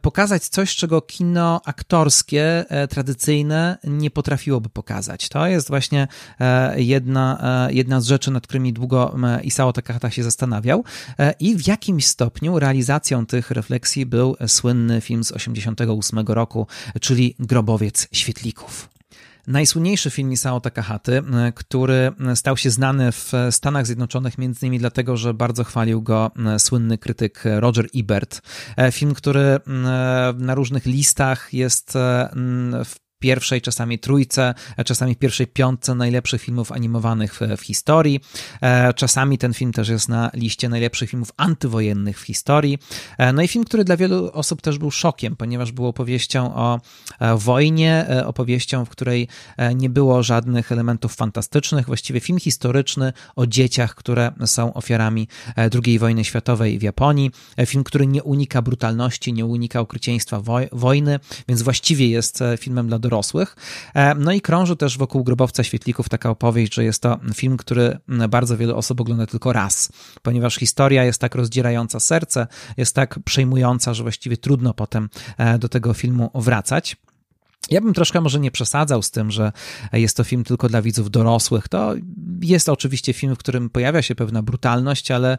[0.01, 5.29] pokazać coś, czego kino aktorskie, e, tradycyjne nie potrafiłoby pokazać.
[5.29, 6.07] To jest właśnie
[6.39, 10.83] e, jedna, e, jedna z rzeczy, nad którymi długo Isao Takahata się zastanawiał
[11.39, 16.67] i w jakimś stopniu realizacją tych refleksji był słynny film z 1988 roku,
[17.01, 18.98] czyli Grobowiec Świetlików.
[19.49, 25.17] Najsłynniejszy film Isao Takahaty, e, który stał się znany w Stanach Zjednoczonych między innymi dlatego,
[25.17, 28.41] że bardzo chwalił go e, słynny krytyk Roger Ebert.
[28.77, 29.59] E, film, który
[30.37, 31.93] na różnych listach jest
[32.85, 34.53] w pierwszej, czasami trójce,
[34.85, 38.19] czasami w pierwszej piątce najlepszych filmów animowanych w, w, historii.
[38.61, 42.77] E, czasami ten film też jest na liście najlepszych filmów antywojennych w historii.
[43.17, 46.79] E, no i film, który dla wielu osób też był szokiem, ponieważ był opowieścią o
[47.19, 49.27] e, wojnie, opowieścią, w której
[49.75, 55.27] nie było żadnych elementów fantastycznych, właściwie film historyczny o dzieciach, które są ofiarami
[55.85, 57.31] II wojny światowej w Japonii.
[57.65, 63.55] Film, który nie unika brutalności, nie unika okrycieństwa wojny, więc właściwie jest filmem dla dorosłych.
[63.93, 67.97] E, no i krąży też wokół Grobowca Świetlików taka opowieść, że jest to film, który
[68.29, 69.91] bardzo wiele osób ogląda tylko raz,
[70.21, 75.69] ponieważ historia jest tak rozdzierająca serce, jest tak przejmująca, że właściwie trudno potem e, do
[75.69, 76.97] tego filmu wracać.
[77.71, 79.51] Ja bym troszkę może nie przesadzał z tym, że
[79.93, 81.67] jest to film tylko dla widzów dorosłych.
[81.67, 81.93] To
[82.41, 85.37] jest oczywiście film, w którym pojawia się pewna brutalność, ale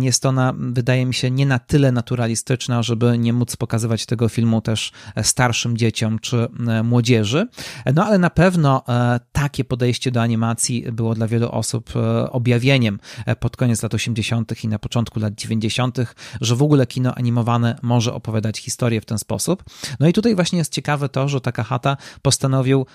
[0.00, 4.60] jest ona, wydaje mi się, nie na tyle naturalistyczna, żeby nie móc pokazywać tego filmu
[4.60, 7.46] też starszym dzieciom czy e, młodzieży.
[7.94, 11.92] No ale na pewno e, takie podejście do animacji było dla wielu osób
[12.30, 12.98] objawieniem
[13.40, 14.64] pod koniec lat 80.
[14.64, 15.98] i na początku lat 90.,
[16.40, 19.64] że w ogóle kino animowane może opowiadać historię w ten sposób.
[20.00, 22.86] No i tutaj właśnie jest ciekawe to, że Takahata postanowił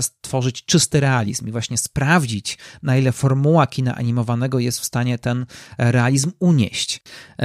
[0.00, 5.46] stworzyć czysty realizm i właśnie sprawdzić, na ile formuła kina animowanego jest w stanie ten
[5.78, 7.02] realizm unieść.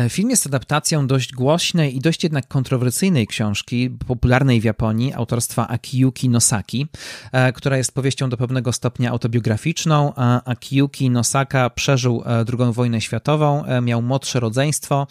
[0.10, 6.29] Film jest adaptacją dość głośnej i dość jednak kontrowersyjnej książki, popularnej w Japonii, autorstwa Akiyuki
[6.29, 6.88] Nosaki,
[7.32, 10.13] e, która jest powieścią do pewnego stopnia autobiograficzną.
[10.45, 15.08] Akiyuki Nosaka przeżył e, II wojnę światową, e, miał młodsze rodzeństwo,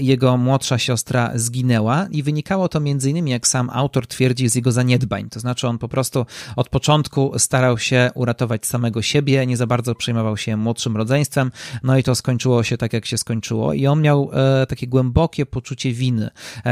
[0.00, 5.28] jego młodsza siostra zginęła i wynikało to innymi, jak sam autor twierdzi, z jego zaniedbań.
[5.28, 9.94] To znaczy on po prostu od początku starał się uratować samego siebie, nie za bardzo
[9.94, 11.50] przejmował się młodszym rodzeństwem,
[11.82, 14.30] no i to skończyło się tak, jak się skończyło i on miał
[14.68, 16.30] takie głębokie poczucie winy,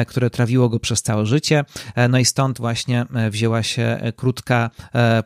[0.08, 1.64] które trawiło go przez całe życie.
[1.94, 4.70] E, no i stąd właśnie e, wzięła się e, krótka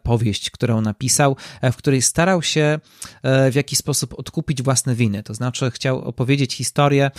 [0.02, 1.36] powieść, którą napisał,
[1.72, 2.80] w której starał się
[3.50, 5.22] w jakiś sposób odkupić własne winy.
[5.22, 7.10] To znaczy chciał opowiedzieć historię,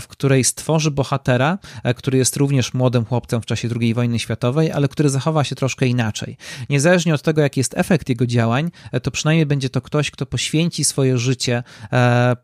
[0.00, 1.58] w której stworzy bohatera,
[1.96, 5.86] który jest również młodym chłopcem w czasie II wojny światowej, ale który zachowa się troszkę
[5.86, 6.36] inaczej.
[6.70, 8.70] Niezależnie od tego, jaki jest efekt jego działań,
[9.02, 11.62] to przynajmniej będzie to ktoś, kto poświęci swoje życie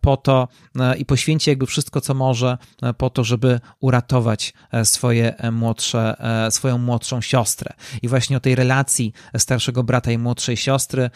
[0.00, 0.48] po to
[0.98, 2.58] i poświęci jakby wszystko, co może
[2.98, 7.72] po to, żeby uratować swoje młodsze, e, swoją młodszą siostrę.
[8.02, 11.10] I właśnie o tej relacji starszego brata i młodszej siostry e,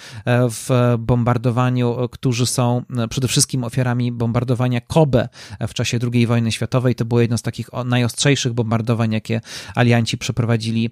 [0.51, 5.29] w bombardowaniu, którzy są e, przede wszystkim ofiarami bombardowania Kobe
[5.69, 6.95] w czasie II wojny światowej.
[6.95, 9.41] To było jedno z takich najostrzejszych bombardowań, jakie
[9.75, 10.91] alianci przeprowadzili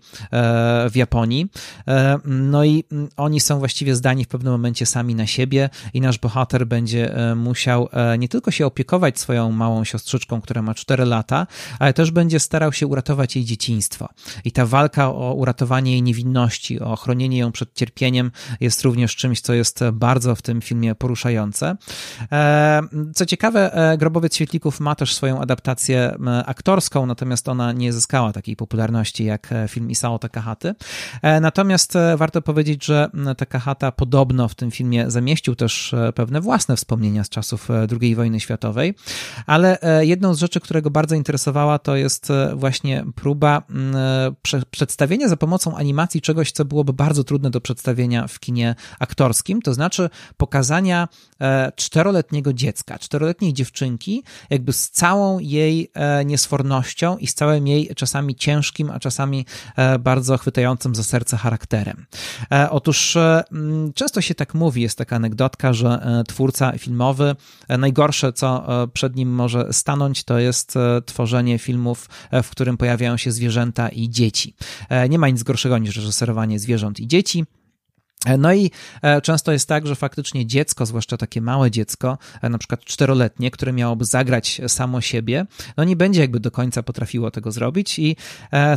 [0.90, 1.46] w Japonii.
[2.24, 2.84] No i
[3.16, 7.88] oni są właściwie zdani w pewnym momencie sami na siebie i nasz bohater będzie musiał
[8.18, 11.46] nie tylko się opiekować swoją małą siostrzyczką, która ma 4 lata,
[11.78, 14.08] ale też będzie starał się uratować jej dzieciństwo.
[14.44, 19.40] I ta walka o uratowanie jej niewinności, o chronienie ją przed cierpieniem jest również czymś,
[19.40, 21.76] co jest bardzo w tym filmie poruszające.
[22.32, 22.82] E,
[23.14, 28.56] co ciekawe, e, Grobowiec Świetlików ma też swoją adaptację aktorską, natomiast ona nie zyskała takiej
[28.56, 30.74] popularności jak e, film Isao Takahaty.
[31.40, 37.28] Natomiast warto powiedzieć, że Takahata podobno w tym filmie zamieścił też pewne własne wspomnienia z
[37.28, 37.68] czasów
[38.00, 38.94] II wojny światowej,
[39.46, 43.62] ale jedną z rzeczy, którego bardzo interesowała, to jest właśnie próba
[44.42, 49.62] prze, przedstawienia za pomocą animacji czegoś, co byłoby bardzo trudne do przedstawienia w kinie aktorskim,
[49.62, 51.27] to znaczy pokazania e,
[51.76, 58.34] czteroletniego dziecka, czteroletniej dziewczynki, jakby z całą jej e, niesfornością i z całym jej czasami
[58.34, 59.46] ciężkim, a czasami
[59.76, 62.06] e, bardzo chwytającym za serce charakterem.
[62.70, 63.16] Otóż
[63.94, 67.36] często się tak mówi, jest taka anegdotka, że twórca filmowy,
[67.78, 70.74] najgorsze, co przed nim może stanąć, to jest
[71.06, 72.08] tworzenie filmów,
[72.42, 74.54] w którym pojawiają się zwierzęta i dzieci.
[74.88, 77.44] E, nie ma nic gorszego niż reżyserowanie zwierząt i dzieci.
[78.26, 78.70] E, no i
[79.02, 83.72] e, często jest tak, że faktycznie dziecko, zwłaszcza takie małe dziecko, na przykład czteroletnie, które
[83.72, 88.16] miałoby zagrać samo siebie, no nie będzie jakby do końca potrafiło tego zrobić i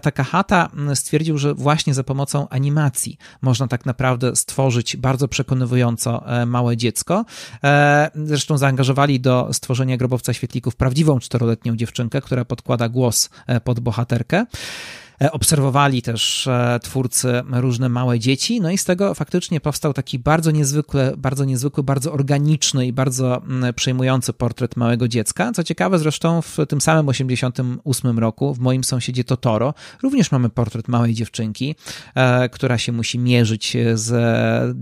[0.02, 6.78] taka chata stwierdził, że właśnie za pomocą animacji można tak naprawdę stworzyć bardzo przekonywująco małe
[6.78, 7.26] dziecko.
[8.16, 13.30] Zresztą zaangażowali do stworzenia Grobowca Świetlików prawdziwą czteroletnią dziewczynkę, która podkłada głos
[13.64, 14.46] pod bohaterkę.
[15.22, 20.20] E, obserwowali też e, twórcy różne małe dzieci, no i z tego faktycznie powstał taki
[20.20, 25.52] bardzo niezwykły, bardzo niezwykły, bardzo organiczny i bardzo mm, przejmujący portret małego dziecka.
[25.52, 30.88] Co ciekawe, zresztą w tym samym 88 roku w moim sąsiedzie Totoro również mamy portret
[30.88, 31.76] małej dziewczynki,
[32.16, 34.14] e, która się musi mierzyć z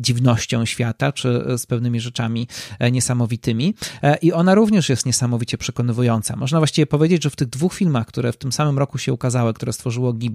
[0.02, 2.48] dziwnością świata, czy z pewnymi rzeczami
[2.92, 3.74] niesamowitymi.
[4.22, 6.36] I ona również jest niesamowicie przekonywująca.
[6.36, 9.54] Można właściwie powiedzieć, że w tych dwóch filmach, które w tym samym roku się ukazały,
[9.54, 10.29] które stworzyło Ghibli,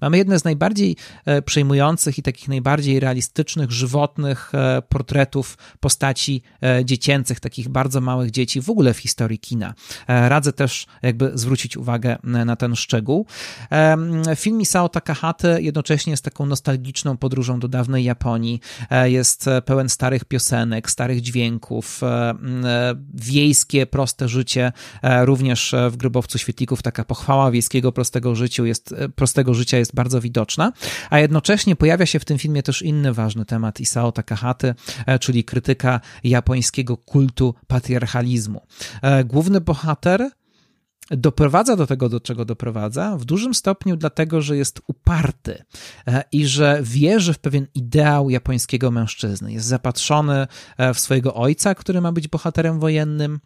[0.00, 6.84] mamy jedne z najbardziej e, przejmujących i takich najbardziej realistycznych, żywotnych e, portretów postaci e,
[6.84, 9.74] dziecięcych, takich bardzo małych dzieci w ogóle w historii kina.
[10.08, 13.26] Radzę też jakby zwrócić uwagę na ten szczegół.
[14.36, 18.60] Film Isao Takahata jednocześnie jest taką nostalgiczną podróżą do dawnej Japonii.
[19.04, 22.00] Jest pełen starych piosenek, starych dźwięków,
[23.14, 24.72] wiejskie, proste życie.
[25.02, 28.94] Również w Grobowcu Świetlików taka pochwała wiejskiego, prostego życiu jest,
[29.26, 30.72] prostego tego życia jest bardzo widoczna,
[31.10, 34.74] a jednocześnie pojawia się w tym filmie też inny ważny temat Isao Takahaty,
[35.06, 38.60] e, czyli krytyka japońskiego kultu patriarchalizmu.
[39.02, 40.30] E, główny bohater
[41.10, 45.62] doprowadza do tego, do czego doprowadza, w dużym stopniu dlatego, że jest uparty
[46.06, 49.52] e, i że wierzy w pewien ideał japońskiego mężczyzny.
[49.52, 50.46] Jest zapatrzony
[50.94, 53.40] w swojego ojca, który ma być bohaterem wojennym,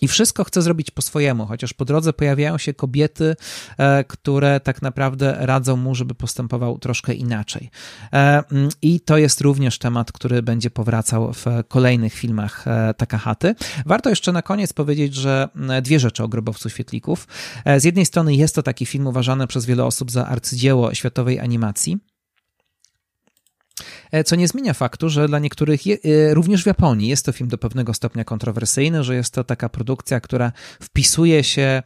[0.00, 3.36] I wszystko chce zrobić po swojemu, chociaż po drodze pojawiają się kobiety,
[3.78, 7.70] e, które tak naprawdę radzą mu, żeby postępował troszkę inaczej.
[8.12, 13.54] E, mm, I to jest również temat, który będzie powracał w kolejnych filmach e, Takahaty.
[13.86, 15.48] Warto jeszcze na koniec powiedzieć, że
[15.82, 17.28] dwie rzeczy o Grobowcu Świetlików.
[17.78, 22.11] Z jednej strony jest to taki film uważany przez wiele osób za arcydzieło światowej animacji.
[24.12, 27.48] E, co nie zmienia faktu, że dla niektórych, e, również w Japonii, jest to film
[27.48, 31.82] do pewnego stopnia kontrowersyjny, że jest to taka produkcja, która wpisuje się e,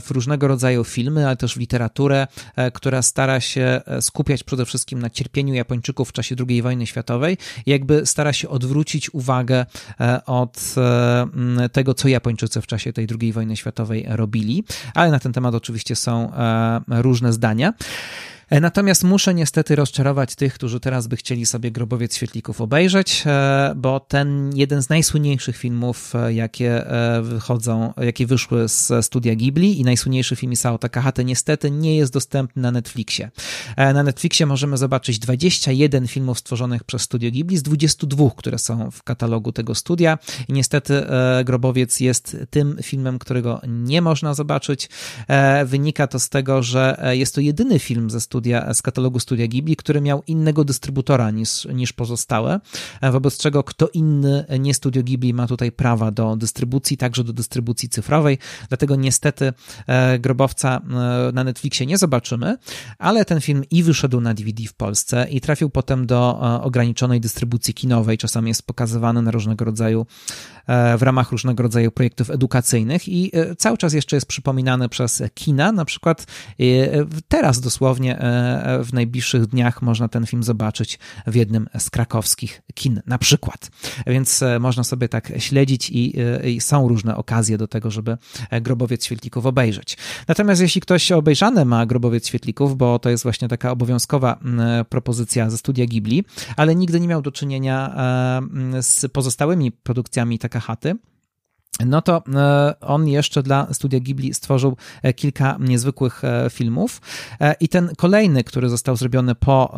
[0.00, 2.26] w różnego rodzaju filmy, ale też w literaturę,
[2.72, 8.06] która stara się skupiać przede wszystkim na cierpieniu Japończyków w czasie II wojny światowej jakby
[8.06, 9.66] stara się odwrócić uwagę
[10.26, 10.74] od
[11.72, 15.96] tego, co Japończycy w czasie tej II wojny światowej robili, ale na ten temat oczywiście
[15.96, 16.32] są
[16.88, 17.72] różne zdania.
[18.50, 23.72] E, natomiast muszę niestety rozczarować tych, którzy teraz by chcieli sobie Grobowiec Świetlików obejrzeć, e,
[23.76, 26.84] bo ten jeden z najsłynniejszych filmów, e, jakie
[27.22, 32.62] wychodzą, jakie wyszły z studia Ghibli i najsłynniejszy film Isao Takahata niestety nie jest dostępny
[32.62, 33.30] na Netflixie.
[33.76, 39.02] Na Netflixie możemy zobaczyć 21 filmów stworzonych przez studio Ghibli z 22, które są w
[39.02, 41.02] katalogu tego studia i niestety
[41.44, 44.88] Grobowiec jest tym filmem, którego nie można zobaczyć.
[45.64, 49.46] Wynika to z tego, że jest to jedyny film ze studia studia, z katalogu studia
[49.46, 52.60] Ghibli, który miał innego dystrybutora niż, niż pozostałe,
[53.12, 57.88] wobec czego kto inny, nie studio Ghibli, ma tutaj prawa do dystrybucji, także do dystrybucji
[57.88, 59.52] cyfrowej, dlatego niestety
[59.86, 62.56] e, Grobowca e, na Netflixie nie zobaczymy,
[62.98, 67.20] ale ten film i wyszedł na DVD w Polsce i trafił potem do e, ograniczonej
[67.20, 70.06] dystrybucji kinowej, czasami jest pokazywany na różnego rodzaju,
[70.98, 75.84] w ramach różnego rodzaju projektów edukacyjnych i cały czas jeszcze jest przypominany przez kina, na
[75.84, 76.26] przykład
[77.28, 78.29] teraz dosłownie E,
[78.84, 83.70] w najbliższych dniach można ten film zobaczyć w jednym z krakowskich kin, na przykład.
[84.06, 88.18] Więc e, można sobie tak śledzić i, e, i są różne okazje do tego, żeby
[88.60, 89.96] Grobowiec Świetlików obejrzeć.
[90.28, 94.38] Natomiast jeśli ktoś obejrzany ma Grobowiec Świetlików, bo to jest właśnie taka obowiązkowa
[94.88, 96.24] propozycja ze studia Ghibli,
[96.56, 97.94] ale nigdy nie miał do czynienia
[98.80, 100.96] z pozostałymi produkcjami Takahaty,
[101.86, 107.00] no to e, on jeszcze dla studia Ghibli stworzył e, kilka niezwykłych e, filmów
[107.60, 109.74] i ten kolejny, który został zrobiony po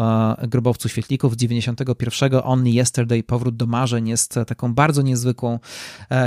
[0.48, 5.58] Grobowcu Świetlików 91, Only Yesterday, Powrót do marzeń jest taką bardzo niezwykłą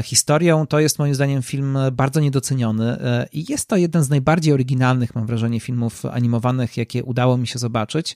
[0.03, 0.67] historią.
[0.67, 2.97] To jest moim zdaniem film bardzo niedoceniony
[3.33, 7.59] i jest to jeden z najbardziej oryginalnych, mam wrażenie, filmów animowanych, jakie udało mi się
[7.59, 8.15] zobaczyć.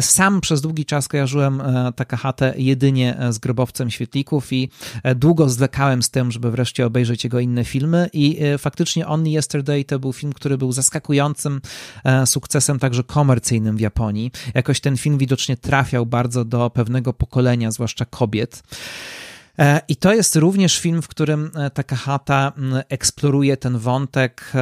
[0.00, 1.62] Sam przez długi czas kojarzyłem
[1.96, 4.70] Takahate jedynie z Grobowcem Świetlików i
[5.16, 9.84] długo zwlekałem z tym, żeby wreszcie obejrzeć jego inne filmy i e, faktycznie Only Yesterday
[9.84, 11.60] to był film, który był zaskakującym
[12.04, 14.30] e, sukcesem także komercyjnym w Japonii.
[14.54, 18.62] Jakoś ten film widocznie trafiał bardzo do pewnego pokolenia, zwłaszcza kobiet.
[19.58, 22.52] E, I to jest również film, w którym e, Takahata
[22.88, 24.52] eksploruje ten wątek,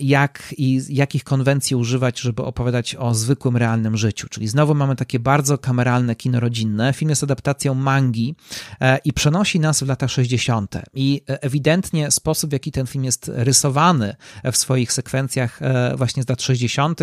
[0.00, 4.28] jak i jakich konwencji używać, żeby opowiadać o zwykłym, realnym życiu.
[4.28, 6.92] Czyli znowu mamy takie bardzo kameralne kino rodzinne.
[6.92, 8.34] Film jest adaptacją mangi
[8.80, 10.74] e, i przenosi nas w lata 60.
[10.94, 14.16] I ewidentnie sposób, w jaki ten film jest rysowany
[14.52, 15.60] w swoich sekwencjach
[15.96, 17.00] właśnie z lat 60.,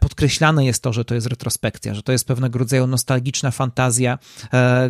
[0.00, 4.18] podkreślane jest to, że to jest retrospekcja, że to jest pewnego rodzaju nostalgiczna fantazja,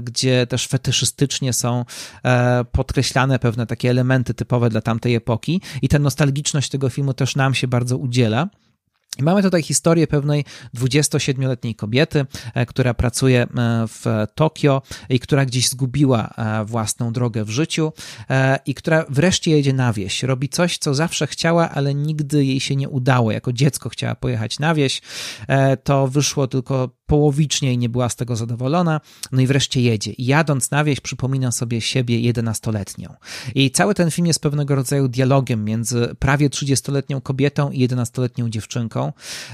[0.03, 1.85] gdzie też fetyszystycznie są
[2.25, 7.37] e, podkreślane pewne takie elementy typowe dla tamtej epoki i ta nostalgiczność tego filmu też
[7.37, 8.49] nam się bardzo udziela.
[9.21, 10.45] Mamy tutaj historię pewnej
[10.77, 13.49] 27-letniej kobiety, e, która pracuje e,
[13.89, 17.93] w Tokio i która gdzieś zgubiła e, własną drogę w życiu
[18.67, 20.23] i która wreszcie jedzie na wieś.
[20.23, 23.33] Robi coś, co zawsze chciała, ale nigdy jej się nie udało.
[23.33, 25.03] Jako dziecko chciała pojechać na wieś.
[25.85, 29.01] To wyszło tylko połowicznie i nie była z tego zadowolona.
[29.33, 30.13] No i wreszcie jedzie.
[30.19, 33.15] Jadąc na wieś przypomina sobie siebie 11-letnią.
[33.55, 39.02] I cały ten film jest pewnego rodzaju dialogiem między prawie 30-letnią kobietą i 11-letnią dziewczynką.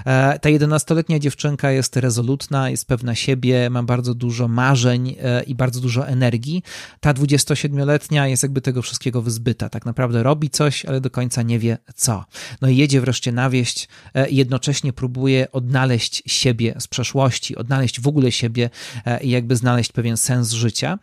[0.07, 5.55] E, ta 11-letnia dziewczynka jest rezolutna, jest pewna siebie, ma bardzo dużo marzeń e, i
[5.55, 6.63] bardzo dużo energii.
[7.01, 9.69] Ta 27-letnia jest jakby tego wszystkiego wyzbyta.
[9.69, 12.25] Tak naprawdę robi coś, ale do końca nie wie co.
[12.61, 18.01] No i jedzie wreszcie na wieś e, i jednocześnie próbuje odnaleźć siebie z przeszłości, odnaleźć
[18.01, 18.71] w ogóle siebie
[19.21, 20.99] i jakby znaleźć pewien sens życia.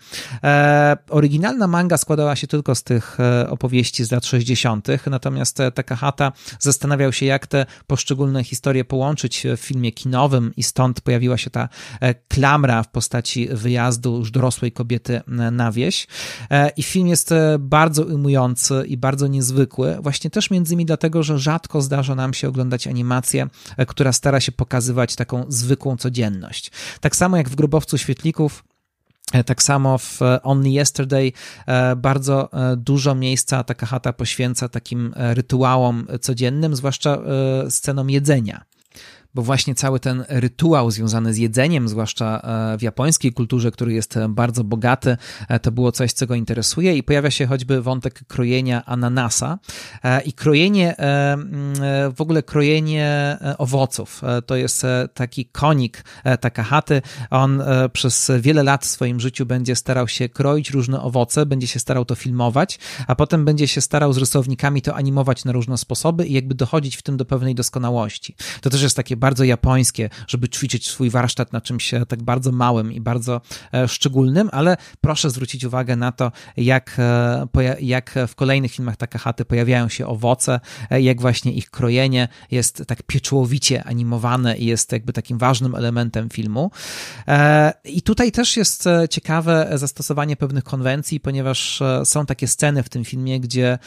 [1.10, 3.17] Oryginalna manga składała się tylko z tych
[3.49, 9.91] opowieści z lat 60., natomiast Takahata zastanawiał się, jak te poszczególne historie połączyć w filmie
[9.91, 11.69] kinowym i stąd pojawiła się ta
[12.28, 15.21] klamra w postaci wyjazdu już dorosłej kobiety
[15.52, 16.08] na wieś.
[16.78, 21.82] I film jest bardzo ujmujący i bardzo niezwykły, właśnie też między innymi dlatego, że rzadko
[21.82, 23.48] zdarza nam się oglądać animację,
[23.88, 26.71] która stara się pokazywać taką zwykłą codzienność.
[27.00, 28.63] Tak samo jak w grobowcu świetlików
[29.45, 31.32] Tak samo w Only Yesterday
[31.98, 37.17] bardzo dużo miejsca taka chata poświęca takim rytuałom codziennym, zwłaszcza
[37.69, 38.65] scenom jedzenia
[39.36, 42.41] bo właśnie cały ten rytuał związany z jedzeniem, zwłaszcza
[42.74, 45.17] e, w japońskiej kulturze, który jest e, bardzo bogaty,
[45.50, 49.60] e, to było coś, co go interesuje i pojawia się choćby wątek krojenia ananasa
[50.26, 50.95] i krojenie,
[52.15, 54.21] w ogóle krojenie owoców.
[54.45, 56.04] To jest taki konik
[56.39, 57.02] Takahaty.
[57.30, 61.80] On przez wiele lat w swoim życiu będzie starał się kroić różne owoce, będzie się
[61.80, 66.26] starał to filmować, a potem będzie się starał z rysownikami to animować na różne sposoby
[66.26, 68.36] i jakby dochodzić w tym do pewnej doskonałości.
[68.62, 72.52] To też jest takie bardzo japońskie, żeby ćwiczyć swój warsztat na czymś e, tak bardzo
[72.52, 73.42] małym i bardzo
[73.74, 79.46] e, szczególnym, ale proszę zwrócić uwagę na to, jak, e, jak w kolejnych filmach Takahaty
[79.46, 80.60] pojawiają się owoce,
[80.92, 86.71] jak właśnie ich krojenie jest tak pieczołowicie animowane i jest jakby takim ważnym elementem filmu.
[87.84, 93.40] I tutaj też jest ciekawe zastosowanie pewnych konwencji, ponieważ są takie sceny w tym filmie,
[93.40, 93.78] gdzie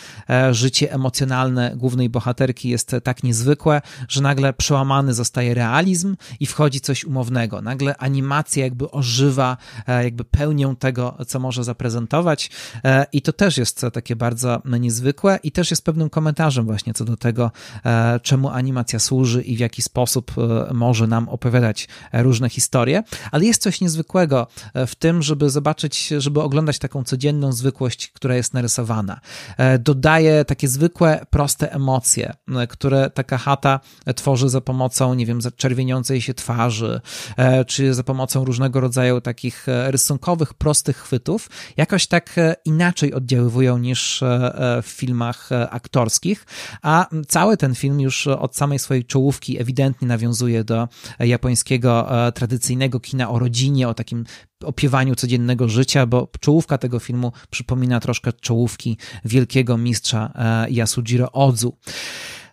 [0.51, 6.81] życie emocjonalne głównej bohaterki jest tak niezwykłe, że nagle przełamany zostaje zostaje realizm i wchodzi
[6.81, 7.63] coś umownego.
[7.63, 9.57] Nagle animacja jakby ożywa
[9.87, 12.51] e, jakby pełnią tego, co może zaprezentować
[12.85, 17.05] e, i to też jest takie bardzo niezwykłe i też jest pewnym komentarzem właśnie co
[17.05, 17.51] do tego,
[17.85, 20.33] e, czemu animacja służy i w jaki sposób
[20.75, 23.03] może nam opowiadać różne historie,
[23.33, 24.47] ale jest coś niezwykłego
[24.87, 29.21] w tym, żeby zobaczyć, żeby oglądać taką codzienną zwykłość, która jest narysowana.
[29.79, 32.33] Dodaje takie zwykłe, proste emocje,
[32.69, 33.81] które taka chata
[34.17, 37.01] tworzy za pomocą nie wiem, czerwieniącej się twarzy,
[37.37, 43.15] e, czy za pomocą różnego rodzaju takich e, rysunkowych, prostych chwytów, jakoś tak e, inaczej
[43.15, 44.25] oddziaływują niż
[44.83, 46.47] w filmach aktorskich,
[46.83, 50.89] a cały ten film już od samej swojej czołówki ewidentnie nawiązuje do
[51.19, 54.25] japońskiego tradycyjnego kina o rodzinie, o takim
[54.65, 60.33] opiewaniu codziennego życia, bo czołówka tego filmu przypomina troszkę czołówki wielkiego mistrza
[60.69, 61.77] Yasujiro Odzu.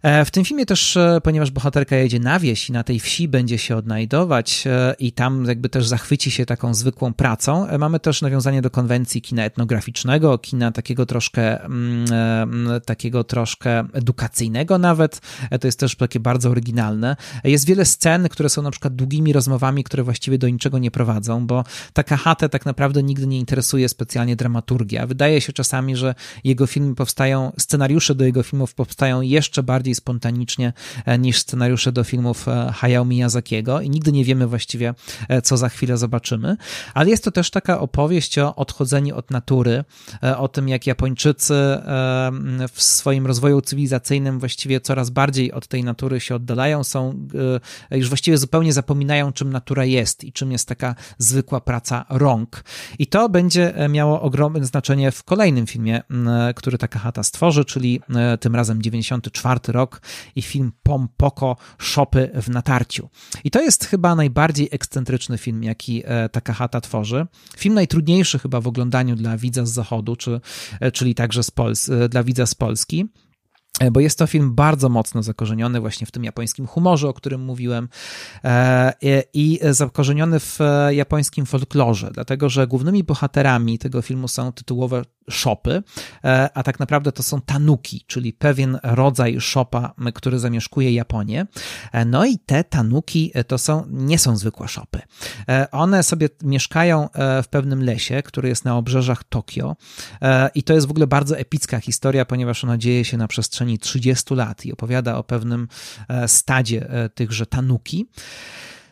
[0.06, 3.28] E, w tym filmie też, e, ponieważ bohaterka jedzie na wieś i na tej wsi
[3.28, 8.22] będzie się odnajdować e, i tam jakby też zachwyci się taką zwykłą pracą, mamy też
[8.22, 15.22] nawiązanie do konwencji kina etnograficznego, kina takiego troszkę, mm, mm, takiego troszkę edukacyjnego nawet.
[15.62, 17.16] To jest też takie bardzo oryginalne.
[17.44, 21.48] Jest wiele scen, które są na przykład długimi rozmowami, które właściwie do niczego nie prowadzą,
[21.48, 25.08] bo taka chata tak naprawdę nigdy nie interesuje specjalnie dramaturgia.
[25.08, 30.74] Wydaje się czasami, że jego filmy powstają, scenariusze do jego filmów powstają jeszcze bardziej spontanicznie
[31.06, 34.94] e, niż scenariusze do filmów e, Hayao Miyazakiego i nigdy nie wiemy właściwie,
[35.30, 36.58] e, co za chwilę zobaczymy.
[36.94, 39.84] Ale jest to też taka opowieść o odchodzeniu od natury,
[40.38, 41.54] o tym, jak Japończycy
[42.74, 47.28] w swoim rozwoju cywilizacyjnym właściwie coraz bardziej od tej natury się oddalają, są
[47.92, 52.64] już właściwie zupełnie zapominają, czym natura jest i czym jest taka zwykła praca rąk.
[53.00, 56.02] I to będzie miało ogromne znaczenie w kolejnym filmie,
[56.56, 58.02] który Takahata stworzy, czyli
[58.40, 59.85] tym razem 94 rok
[60.36, 63.10] i film Pompoko Szopy w natarciu.
[63.44, 67.28] I to jest chyba najbardziej ekscentryczny film, jaki e, Takahata tworzy.
[67.58, 70.42] Film najtrudniejszy chyba w oglądaniu dla widza z zachodu, czy,
[70.80, 73.06] e, czyli także z Pols e, dla widza z Polski
[73.92, 77.90] bo jest to film bardzo mocno zakorzeniony właśnie w tym japońskim humorze, o którym mówiłem,
[79.34, 80.60] i zakorzeniony w
[80.90, 85.84] japońskim folklorze, dlatego że głównymi bohaterami tego filmu są tytułowe szopy,
[86.24, 91.46] e, a tak naprawdę to są tanuki, czyli pewien rodzaj szopa, który zamieszkuje Japonię.
[91.92, 95.02] E, no i te tanuki e, to są, nie są zwykłe szopy.
[95.72, 97.10] One sobie mieszkają
[97.44, 99.76] w pewnym lesie, który jest na obrzeżach Tokio
[100.56, 104.36] i to jest w ogóle bardzo epicka historia, ponieważ ona dzieje się na przestrzeni 30
[104.36, 105.68] lat i opowiada o pewnym
[106.28, 108.08] stadzie tychże tanuki.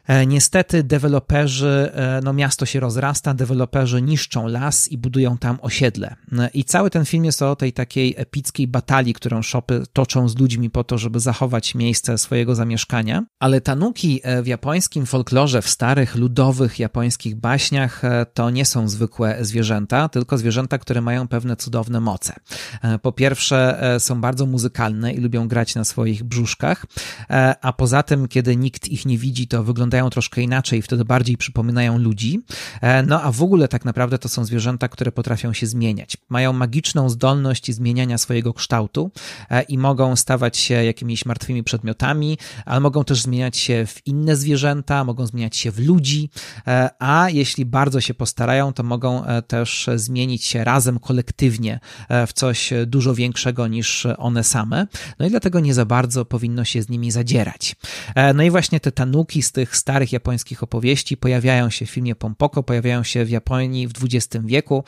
[0.08, 6.16] E, niestety deweloperzy, e, no miasto się rozrasta, deweloperzy niszczą las i budują tam osiedle.
[6.39, 10.38] E, I cały ten film jest o tej takiej epickiej batalii, którą szopy toczą z
[10.38, 13.24] ludźmi po to, żeby zachować miejsce swojego zamieszkania.
[13.39, 18.01] Ale tanuki w japońskim folklorze, w starych, ludowych japońskich baśniach
[18.34, 22.34] to nie są zwykłe zwierzęta, tylko zwierzęta, które mają pewne cudowne moce.
[23.01, 26.86] Po pierwsze są bardzo muzykalne i lubią grać na swoich brzuszkach,
[27.62, 31.38] a poza tym, kiedy nikt ich nie widzi, to wygląda wyglądają troszkę inaczej, wtedy bardziej
[31.38, 32.39] przypominają ludzi.
[32.82, 36.18] E, no a w ogóle tak naprawdę to są zwierzęta, które potrafią się zmieniać.
[36.30, 39.12] Mają magiczną zdolność zmieniania swojego kształtu
[39.50, 44.36] e, i mogą stawać się jakimiś martwymi przedmiotami, ale mogą też zmieniać się w inne
[44.36, 46.30] zwierzęta, mogą zmieniać się w ludzi,
[46.68, 51.80] e, a jeśli bardzo się postarają, to mogą też zmienić się razem, kolektywnie
[52.28, 54.88] w coś dużo większego niż one same.
[55.20, 57.76] No i dlatego nie za bardzo powinno się z nimi zadzierać.
[58.34, 62.64] No i właśnie te tanuki z tych starych japońskich opowieści pojawiają się w filmie Pompoko,
[62.64, 64.84] pojawiają się w Japonii w XX wieku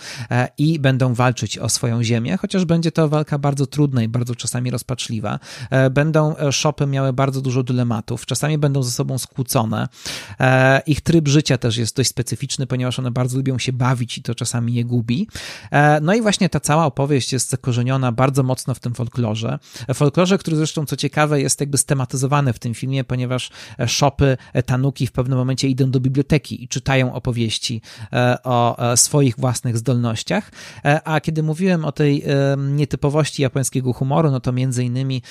[0.58, 4.72] i będą walczyć o swoją ziemię, chociaż będzie to walka bardzo trudna i bardzo czasami
[4.72, 5.40] rozpaczliwa.
[5.92, 9.88] Będą shopy miały bardzo dużo dylematów, czasami będą ze sobą skłócone.
[10.86, 14.36] Ich tryb życia też jest dość specyficzny, ponieważ one bardzo lubią się bawić i to
[14.36, 15.28] czasami je gubi.
[16.02, 19.60] No i właśnie ta cała opowieść jest zakorzeniona bardzo mocno w tym folklorze.
[19.94, 23.50] Folklorze, który zresztą, co ciekawe, jest jakby stematyzowany w tym filmie, ponieważ
[23.88, 24.38] szopy
[24.86, 27.82] tanuki w pewnym momencie idą do biblioteki i czytają opowieści
[28.14, 30.52] e, o e, swoich własnych zdolnościach.
[30.86, 32.24] E, a kiedy mówiłem o tej
[32.58, 35.22] nietypowości japońskiego humoru, no to między innymi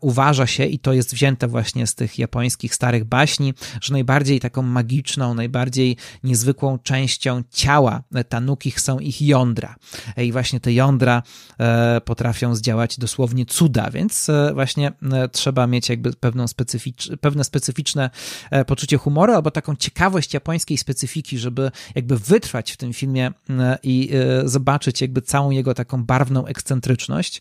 [0.00, 4.62] uważa się, i to jest wzięte właśnie z tych japońskich starych baśni, że najbardziej taką
[4.62, 9.74] magiczną, najbardziej niezwykłą częścią ciała tanuki są ich jądra.
[10.16, 11.22] I właśnie te jądra
[12.04, 14.92] potrafią zdziałać dosłownie cuda, więc właśnie
[15.32, 18.10] trzeba mieć jakby pewną specyficz, pewne specyficzne
[18.66, 23.32] poczucie humoru albo taką ciekawość japońskiej specyfiki, żeby jakby wytrwać w tym filmie
[23.82, 24.10] i
[24.44, 27.40] zobaczyć jakby całą jego taką barwną ekscentryczność.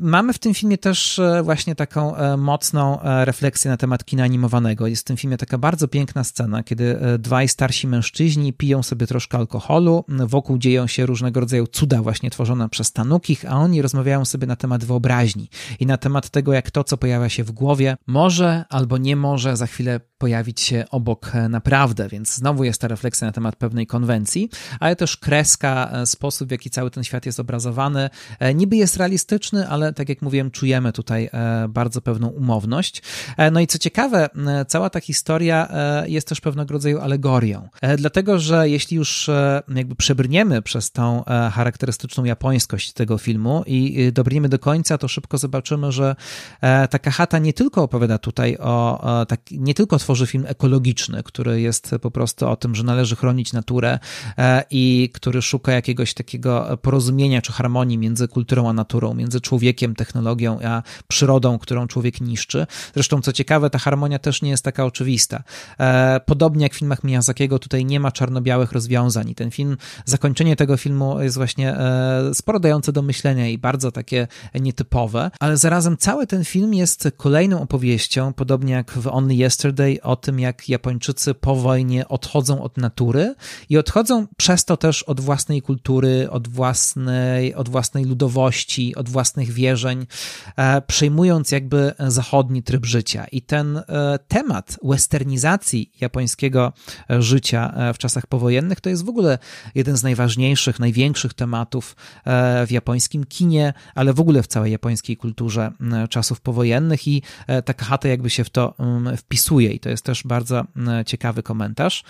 [0.00, 4.24] Mamy w tym filmie też e, właśnie taką e, mocną e, refleksję na temat kina
[4.24, 4.86] animowanego.
[4.86, 9.38] Jest w tym filmie taka bardzo piękna scena, kiedy dwaj starsi mężczyźni piją sobie troszkę
[9.38, 14.46] alkoholu, wokół dzieją się różnego rodzaju cuda właśnie tworzone przez Tanukich, a oni rozmawiają sobie
[14.46, 15.48] na temat wyobraźni
[15.80, 19.56] i na temat tego, jak to, co pojawia się w głowie, może albo nie może
[19.56, 24.50] za chwilę pojawić się obok naprawdę, więc znowu jest ta refleksja na temat pewnej konwencji,
[24.80, 28.10] ale też kreska, sposób w jaki cały ten świat jest obrazowany,
[28.54, 33.02] niby jest realistyczny, ale tak jak mówiłem, czujemy tutaj e, bardzo pewną umowność.
[33.36, 35.68] E, no i co ciekawe, e, cała ta historia
[36.06, 39.30] jest też pewnego rodzaju alegorią, dlatego że jeśli już
[39.74, 45.92] jakby przebrniemy przez tą charakterystyczną japońskość tego filmu i dobrniemy do końca, to szybko zobaczymy,
[45.92, 46.16] że
[46.90, 52.10] Takahata nie tylko opowiada tutaj o, tak, nie tylko tworzy film ekologiczny, który jest po
[52.10, 53.98] prostu o tym, że należy chronić naturę
[54.70, 59.94] i który szuka jakiegoś takiego porozumienia czy harmonii między kulturą a naturą, naturą, między człowiekiem,
[59.94, 62.66] technologią, a przyrodą, którą człowiek niszczy.
[62.94, 65.42] Zresztą, co ciekawe, ta harmonia też nie jest taka oczywista.
[65.80, 69.30] E, podobnie jak w filmach Miyazakiego, tutaj nie ma czarno-białych rozwiązań.
[69.30, 73.92] I ten film, zakończenie tego filmu jest właśnie e, sporo dające do myślenia i bardzo
[73.92, 79.95] takie nietypowe, ale zarazem cały ten film jest kolejną opowieścią, podobnie jak w Only Yesterday,
[80.02, 83.34] o tym, jak Japończycy po wojnie odchodzą od natury
[83.68, 89.52] i odchodzą przez to też od własnej kultury, od własnej, od własnej ludowości, od własnych
[89.52, 90.06] wierzeń,
[90.56, 93.26] e, przejmując jakby zachodni tryb życia.
[93.32, 93.82] I ten e,
[94.28, 96.72] temat westernizacji japońskiego
[97.10, 99.38] e, życia w czasach powojennych to jest w ogóle
[99.74, 101.96] jeden z najważniejszych, największych tematów
[102.66, 105.72] w japońskim kinie, ale w ogóle w całej japońskiej kulturze
[106.10, 107.22] czasów powojennych i
[107.64, 108.74] Takahata jakby się w to
[109.16, 110.64] wpisuje to jest też bardzo
[111.06, 112.04] ciekawy komentarz.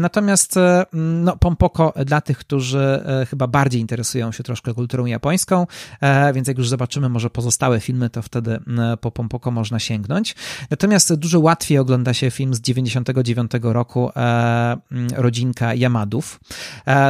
[0.00, 0.58] Natomiast
[0.92, 5.66] no, Pompoko dla tych, którzy chyba bardziej interesują się troszkę kulturą japońską,
[6.00, 10.34] E, więc jak już zobaczymy może pozostałe filmy, to wtedy e, po Pompoko można sięgnąć.
[10.70, 14.76] Natomiast dużo łatwiej ogląda się film z 99 roku e,
[15.16, 16.40] Rodzinka Yamadów.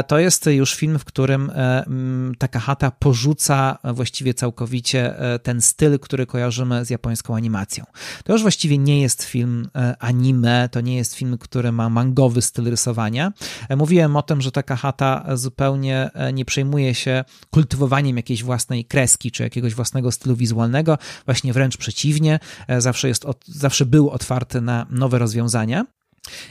[0.07, 1.53] To jest już film, w którym
[2.39, 7.85] Takahata porzuca właściwie całkowicie ten styl, który kojarzymy z japońską animacją.
[8.25, 9.69] To już właściwie nie jest film
[10.05, 13.32] anime, to nie jest film, który ma mangowy styl rysowania.
[13.76, 19.74] Mówiłem o tym, że Takahata zupełnie nie przejmuje się kultywowaniem jakiejś własnej kreski czy jakiegoś
[19.74, 22.38] własnego stylu wizualnego, właśnie wręcz przeciwnie,
[22.68, 25.86] e, zawsze, jest, zawsze był otwarty na nowe rozwiązania.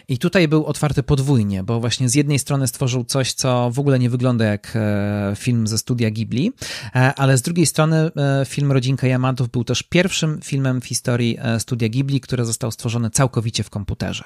[0.07, 3.99] I tutaj był otwarty podwójnie, bo właśnie z jednej strony stworzył coś, co w ogóle
[3.99, 6.53] nie wygląda jak e, film ze studia Ghibli,
[6.95, 11.37] e, ale z drugiej strony e, film Rodzinka Yamatów był też pierwszym filmem w historii
[11.59, 14.23] studia Ghibli, który został stworzony całkowicie w komputerze.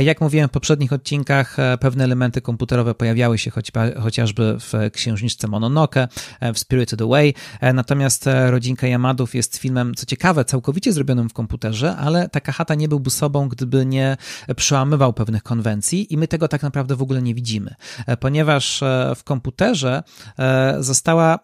[0.00, 3.50] Jak mówiłem w poprzednich odcinkach, pewne elementy komputerowe pojawiały się
[4.00, 6.08] chociażby w Księżniczce Mononoke,
[6.54, 7.34] w Spirited Away,
[7.74, 13.10] natomiast Rodzinka Yamadów jest filmem, co ciekawe, całkowicie zrobionym w komputerze, ale Takahata nie byłby
[13.10, 14.16] sobą, gdyby nie
[14.56, 17.74] przełamał przełamywał pewnych konwencji i my tego tak naprawdę w ogóle nie widzimy,
[18.06, 20.02] e, ponieważ e, w komputerze
[20.38, 21.38] e, została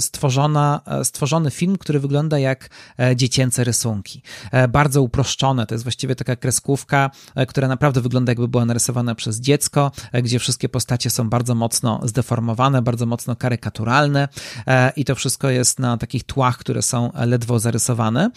[0.00, 2.70] stworzona, stworzony film, który wygląda jak
[3.16, 4.22] dziecięce rysunki.
[4.68, 7.10] Bardzo uproszczone, to jest właściwie taka kreskówka,
[7.48, 9.92] która naprawdę wygląda jakby była narysowana przez dziecko,
[10.22, 14.28] gdzie wszystkie postacie są bardzo mocno zdeformowane, bardzo mocno karykaturalne
[14.96, 18.30] i to wszystko jest na takich tłach, które są ledwo zarysowane.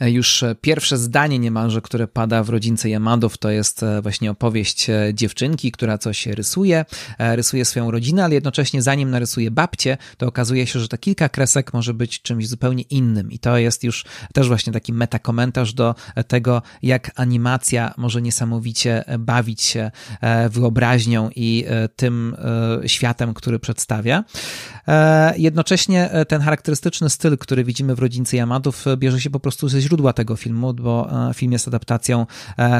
[0.00, 5.72] Już pierwsze zdanie niemalże, które pada w rodzince Yamadów, to jest jest właśnie opowieść dziewczynki,
[5.72, 6.84] która coś rysuje,
[7.18, 11.72] rysuje swoją rodzinę, ale jednocześnie zanim narysuje babcię, to okazuje się, że te kilka kresek
[11.74, 14.04] może być czymś zupełnie innym i to jest już
[14.34, 15.94] też właśnie taki metakomentarz do
[16.28, 19.90] tego, jak animacja może niesamowicie bawić się
[20.50, 21.64] wyobraźnią i
[21.96, 22.36] tym
[22.86, 24.24] światem, który przedstawia.
[25.36, 30.12] Jednocześnie ten charakterystyczny styl, który widzimy w rodzince Yamadów, bierze się po prostu ze źródła
[30.12, 32.26] tego filmu, bo film jest adaptacją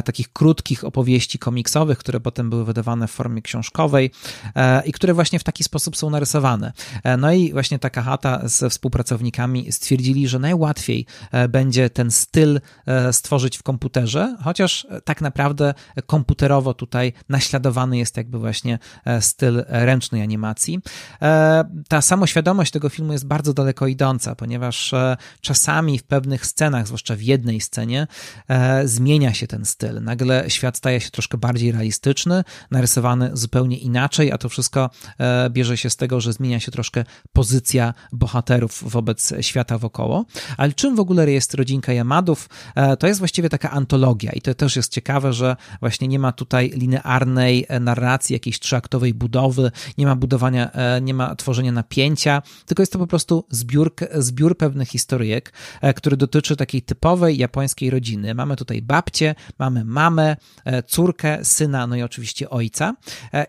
[0.04, 4.10] takich krótkich opowieści komiksowych, które potem były wydawane w formie książkowej
[4.84, 6.72] i które właśnie w taki sposób są narysowane.
[7.18, 11.06] No i właśnie taka chata ze współpracownikami stwierdzili, że najłatwiej
[11.48, 12.60] będzie ten styl
[13.12, 15.74] stworzyć w komputerze, chociaż tak naprawdę
[16.06, 18.78] komputerowo tutaj naśladowany jest jakby właśnie
[19.20, 20.78] styl ręcznej animacji.
[21.88, 24.94] Ta samoświadomość tego filmu jest bardzo daleko idąca, ponieważ
[25.40, 28.06] czasami w pewnych scenach, zwłaszcza w jednej scenie,
[28.84, 30.02] zmienia się ten styl.
[30.02, 34.90] Nagle świat staje się troszkę bardziej realistyczny, narysowany zupełnie inaczej, a to wszystko
[35.50, 40.24] bierze się z tego, że zmienia się troszkę pozycja bohaterów wobec świata wokoło.
[40.56, 42.48] Ale czym w ogóle jest rodzinka Yamadów?
[42.98, 46.70] To jest właściwie taka antologia i to też jest ciekawe, że właśnie nie ma tutaj
[46.70, 50.70] linearnej narracji, jakiejś trzyaktowej budowy, nie ma budowania,
[51.02, 55.52] nie ma tworzenia napięcia, tylko jest to po prostu zbiór, zbiór pewnych historyjek,
[55.96, 58.34] który dotyczy takiej typowej japońskiej rodziny.
[58.34, 60.36] Mamy tutaj babcię, mamy mamę,
[60.86, 62.94] córkę, syna, no i oczywiście ojca.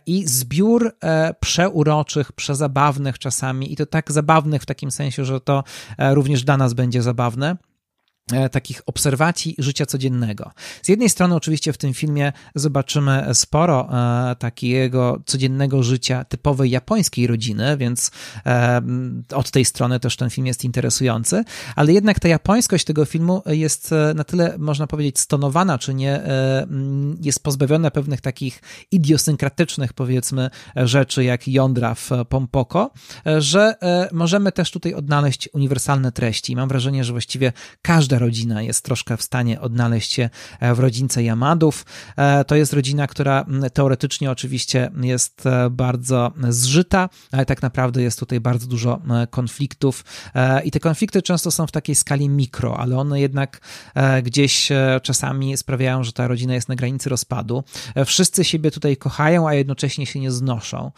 [0.06, 0.96] I zbiór
[1.40, 3.74] przeuroczych, przezabawnych czasami.
[3.74, 5.64] I to tak zabawnych w takim sensie, że to
[5.98, 7.52] również dla nas będzie zabawne.
[7.52, 7.67] E,
[8.52, 10.52] takich obserwacji życia codziennego.
[10.82, 13.90] Z jednej strony, oczywiście, w tym filmie zobaczymy sporo
[14.32, 18.12] e, takiego codziennego życia typowej japońskiej rodziny, więc
[18.46, 18.82] e,
[19.36, 21.44] od tej strony też ten film jest interesujący,
[21.76, 26.22] ale jednak ta japońskość tego filmu jest na tyle, można powiedzieć, stonowana, czy nie
[27.22, 28.62] jest pozbawiona pewnych takich
[28.92, 32.92] idiosynkratycznych, powiedzmy, rzeczy, jak jądra w Pompoko,
[33.38, 33.76] że
[34.12, 36.56] możemy też tutaj odnaleźć uniwersalne treści.
[36.56, 41.24] Mam wrażenie, że właściwie każda rodzina jest troszkę w stanie odnaleźć się e, w rodzince
[41.24, 41.86] Yamadów.
[42.18, 48.20] E, to jest rodzina, która teoretycznie oczywiście jest e, bardzo zżyta, ale tak naprawdę jest
[48.20, 50.06] tutaj bardzo dużo konfliktów
[50.64, 53.62] i te konflikty często są w takiej skali mikro, ale one jednak
[54.24, 54.70] gdzieś
[55.04, 57.64] czasami sprawiają, że ta rodzina jest na granicy rozpadu.
[58.06, 60.92] Wszyscy siebie tutaj kochają, a jednocześnie się nie znoszą.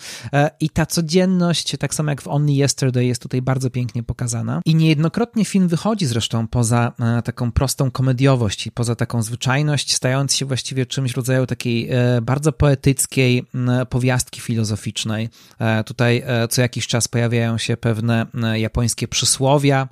[0.60, 4.62] I ta codzienność, tak samo jak w Only Yesterday, jest tutaj bardzo pięknie pokazana.
[4.66, 6.94] I niejednokrotnie film wychodzi zresztą poza
[7.24, 12.22] taką prostą komediowość i poza taką zwyczajność, stając się właściwie czymś w rodzaju takiej e,
[12.22, 13.46] bardzo poetyckiej
[13.90, 15.30] powiastki filozoficznej.
[15.60, 19.88] E, tutaj e, co jakiś czas pojawiają się pewne japońskie przysłowia,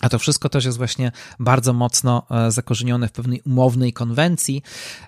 [0.00, 4.62] a to wszystko też jest właśnie bardzo mocno e, zakorzenione w pewnej umownej konwencji.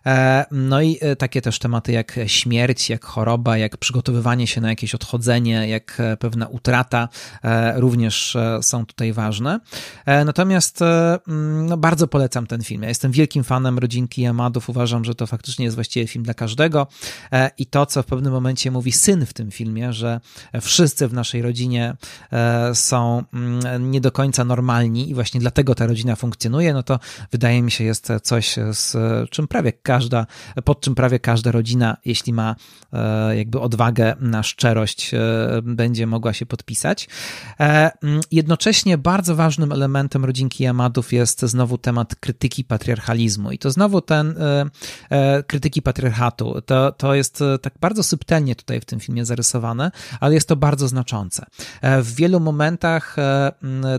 [0.07, 4.69] E, no i e, takie też tematy jak śmierć, jak choroba, jak przygotowywanie się na
[4.69, 7.09] jakieś odchodzenie, jak pewna utrata
[7.75, 9.61] również są tutaj ważne.
[10.07, 12.83] Natomiast mm, no, bardzo polecam ten film.
[12.83, 14.69] Ja jestem wielkim fanem rodzinki Yamadów.
[14.69, 16.87] Uważam, że to faktycznie jest właściwie film dla każdego.
[17.59, 20.21] I to, co w pewnym momencie mówi syn w tym filmie, że
[20.61, 21.97] wszyscy w naszej rodzinie
[22.75, 26.99] są mm, nie do końca normalni, normalni i właśnie dlatego ta rodzina funkcjonuje, no to
[27.33, 28.97] wydaje mi się jest coś, z
[29.31, 30.27] czym prawie każda,
[30.65, 32.57] pod czym prawie każda rodzina, jeśli ma
[32.93, 35.19] e, jakby odwagę na szczerość, e,
[35.63, 37.09] będzie mogła się podpisać.
[37.61, 37.91] E,
[38.31, 44.35] jednocześnie bardzo ważnym elementem rodzinki Yamadów jest znowu temat krytyki patriarchalizmu i to znowu ten
[45.47, 46.61] krytyki patriarchatu.
[46.67, 50.89] To, to jest tak bardzo subtelnie tutaj w tym filmie zarysowane, ale jest to bardzo
[50.89, 51.47] znaczące.
[51.83, 53.17] W wielu momentach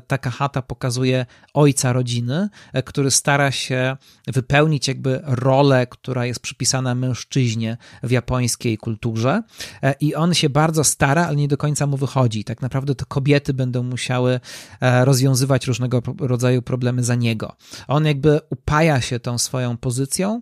[0.07, 3.97] taka chata pokazuje ojca rodziny, e, który stara się
[4.27, 9.43] wypełnić jakby rolę, która jest przypisana mężczyźnie w japońskiej kulturze
[9.83, 12.43] e, i on się bardzo stara, ale nie do końca mu wychodzi.
[12.43, 14.39] Tak naprawdę to kobiety będą musiały
[14.81, 17.55] e, rozwiązywać różnego rodzaju problemy za niego.
[17.87, 20.41] On jakby upaja się tą swoją pozycją,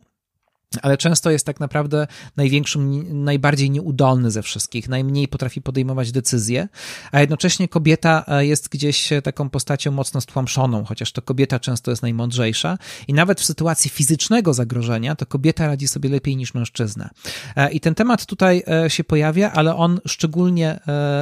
[0.82, 2.08] ale często jest tak naprawdę
[2.38, 6.68] największym, najbardziej nieudolny ze wszystkich, najmniej potrafi podejmować decyzje,
[7.12, 12.02] a jednocześnie kobieta e, jest gdzieś taką postacią mocno stłamszoną, chociaż to kobieta często jest
[12.02, 17.10] najmądrzejsza i nawet w sytuacji fizycznego zagrożenia to kobieta radzi sobie lepiej niż mężczyzna.
[17.56, 20.80] E, I ten temat tutaj e, się pojawia, ale on szczególnie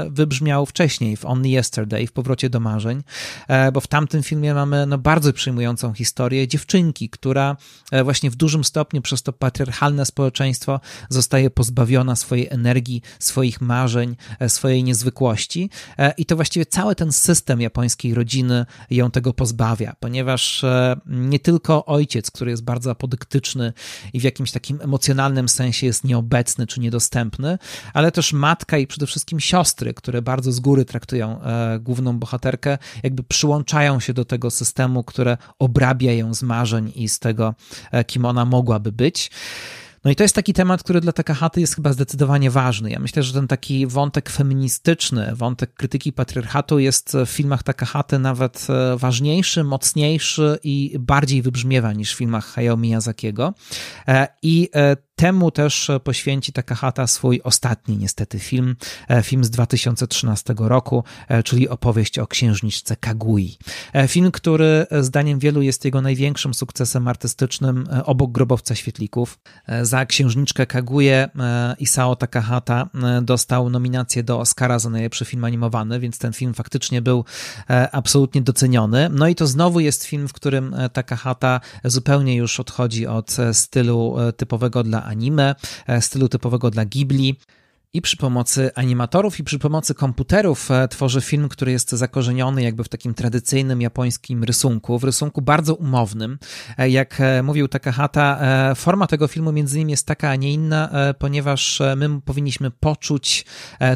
[0.10, 3.04] wybrzmiał wcześniej w Only Yesterday, w Powrocie do marzeń,
[3.74, 7.58] bo w tamtym filmie mamy no, bardzo przyjmującą historię dziewczynki, która
[8.04, 10.80] właśnie w dużym stopniu przez to patriarchalne społeczeństwo
[11.10, 14.16] zostaje pozbawiona swojej energii, swoich marzeń,
[14.48, 15.70] swojej niezwykłości
[16.18, 20.66] i to właściwie cały ten system japońskiej rodziny ją tego pozbawia, ponieważ
[21.06, 23.74] nie tylko ojciec, który jest bardzo apodyktyczny
[24.14, 27.58] i w jakimś takim emocjonalnym sensie jest nieobecny czy niedostępny,
[27.94, 32.78] ale też matka i przede wszystkim siostry, które bardzo z góry traktują e, główną bohaterkę,
[33.04, 37.56] jakby przyłączają się do tego systemu, które obrabia ją z marzeń i z tego,
[37.92, 39.29] e, kim ona mogłaby być.
[40.06, 42.92] No i to jest taki temat, który dla Takahaty jest chyba zdecydowanie ważny.
[42.92, 48.68] Ja myślę, że ten taki wątek feministyczny, wątek krytyki patriarchatu jest w filmach Takahaty nawet
[48.70, 53.54] e, ważniejszy, mocniejszy i bardziej wybrzmiewa niż w filmach Hayao Miyazakiego.
[54.42, 54.70] I
[55.20, 58.76] Temu też poświęci Takahata swój ostatni niestety film,
[59.10, 63.58] e, film z 2013 roku, e, czyli opowieść o księżniczce Kagui.
[63.94, 69.40] E, film, który zdaniem wielu jest jego największym sukcesem artystycznym obok Grobowca Świetlików.
[69.82, 71.30] Za księżniczkę Kaguję
[71.80, 72.90] Isao Takahata
[73.22, 77.26] dostał nominację do Oscara za najlepszy film animowany, więc ten film faktycznie był
[77.92, 79.10] absolutnie doceniony.
[79.12, 84.84] No i to znowu jest film, w którym Takahata zupełnie już odchodzi od stylu typowego
[84.84, 85.56] dla anime,
[85.88, 87.40] e, stylu typowego dla Ghibli.
[87.94, 92.84] I przy pomocy animatorów, i przy pomocy komputerów e, tworzy film, który jest zakorzeniony jakby
[92.84, 96.40] w takim tradycyjnym japońskim rysunku, w rysunku bardzo umownym.
[96.78, 98.40] E, jak mówił Takahata,
[98.76, 100.90] forma tego filmu między innymi jest taka, a nie inna,
[101.20, 103.46] ponieważ my powinniśmy poczuć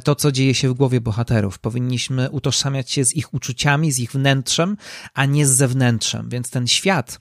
[0.03, 1.59] to, co dzieje się w głowie bohaterów.
[1.59, 4.77] Powinniśmy utożsamiać się z ich uczuciami, z ich wnętrzem,
[5.13, 6.29] a nie z zewnętrzem.
[6.29, 7.19] Więc ten świat,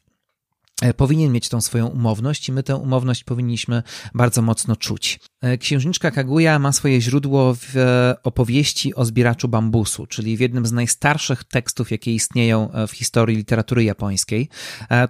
[0.97, 3.83] powinien mieć tą swoją umowność i my tę umowność powinniśmy
[4.15, 5.21] bardzo mocno czuć.
[5.43, 10.67] E, księżniczka Kaguya ma swoje źródło w e, opowieści o zbieraczu bambusu, czyli w jednym
[10.67, 14.49] z najstarszych tekstów, jakie istnieją w historii literatury japońskiej.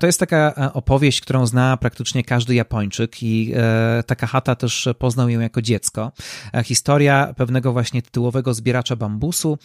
[0.00, 3.54] To jest taka opowieść, którą zna praktycznie każdy Japończyk i
[4.06, 6.12] Takahata też poznał ją jako dziecko.
[6.64, 9.58] Historia pewnego właśnie tytułowego zbieracza bambusu,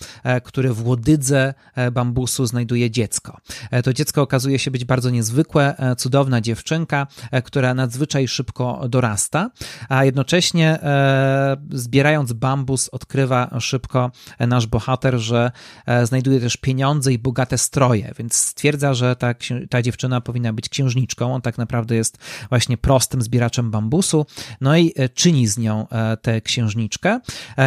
[0.43, 1.53] który w łodydze
[1.91, 3.37] bambusu znajduje dziecko.
[3.83, 9.51] To dziecko okazuje się być bardzo niezwykłe, cudowna dziewczynka, e, która nadzwyczaj szybko dorasta,
[9.89, 15.51] a jednocześnie e, zbierając bambus odkrywa szybko nasz bohater, że
[15.85, 19.35] e, znajduje też pieniądze i bogate stroje, więc stwierdza, że ta,
[19.69, 21.33] ta dziewczyna powinna być księżniczką.
[21.33, 22.17] On tak naprawdę jest
[22.49, 24.25] właśnie prostym zbieraczem bambusu,
[24.61, 25.87] no i czyni z nią
[26.21, 27.19] tę księżniczkę,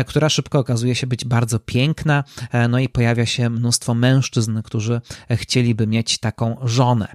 [0.06, 2.24] która szybko okazuje się być bardzo piękna,
[2.68, 5.00] no i pojawia się mnóstwo mężczyzn, którzy
[5.30, 7.08] chcieliby mieć taką żonę.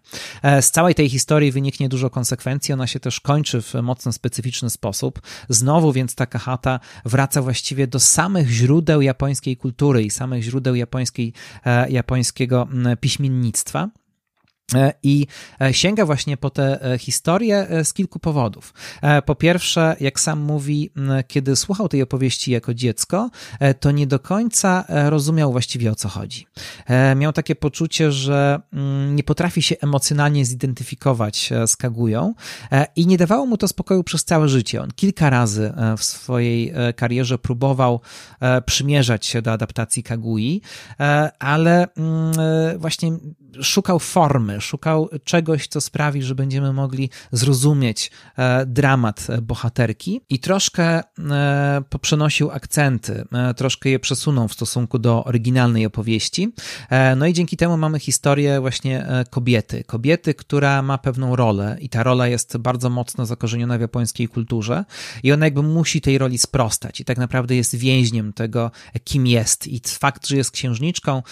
[0.61, 4.69] Z całej tej tej historii wyniknie dużo konsekwencji, ona się też kończy w mocno specyficzny
[4.69, 5.21] sposób.
[5.49, 11.33] Znowu więc Takahata wraca właściwie do samych źródeł japońskiej kultury i samych źródeł japońskiej,
[11.65, 12.67] e, japońskiego
[12.99, 13.89] piśmiennictwa.
[14.73, 15.27] E, I
[15.61, 18.73] e, sięga właśnie po tę e, historię z kilku powodów.
[19.25, 20.91] Po pierwsze, jak sam mówi,
[21.27, 23.29] kiedy słuchał tej opowieści jako dziecko,
[23.79, 26.47] to nie do końca rozumiał właściwie o co chodzi.
[27.15, 28.59] Miał takie poczucie, że
[29.11, 32.33] nie potrafi się emocjonalnie zidentyfikować z Kagują
[32.95, 34.81] i nie dawało mu to spokoju przez całe życie.
[34.81, 38.01] On kilka razy w swojej karierze próbował
[38.65, 40.61] przymierzać się do adaptacji Kagui,
[41.39, 41.87] ale
[42.77, 43.11] właśnie
[43.61, 51.01] szukał formy, szukał czegoś, co sprawi, że będziemy mogli zrozumieć e, dramat bohaterki i troszkę
[51.31, 56.53] e, poprzenosił akcenty, e, troszkę je przesunął w stosunku do oryginalnej opowieści.
[57.15, 59.83] No i dzięki temu mamy historię właśnie kobiety.
[59.83, 64.85] Kobiety, która ma pewną rolę i ta rola jest bardzo mocno zakorzeniona w japońskiej kulturze
[65.23, 68.71] i ona jakby musi tej roli sprostać i tak naprawdę jest więźniem tego,
[69.03, 69.67] kim jest.
[69.67, 71.23] I fakt, że jest księżniczką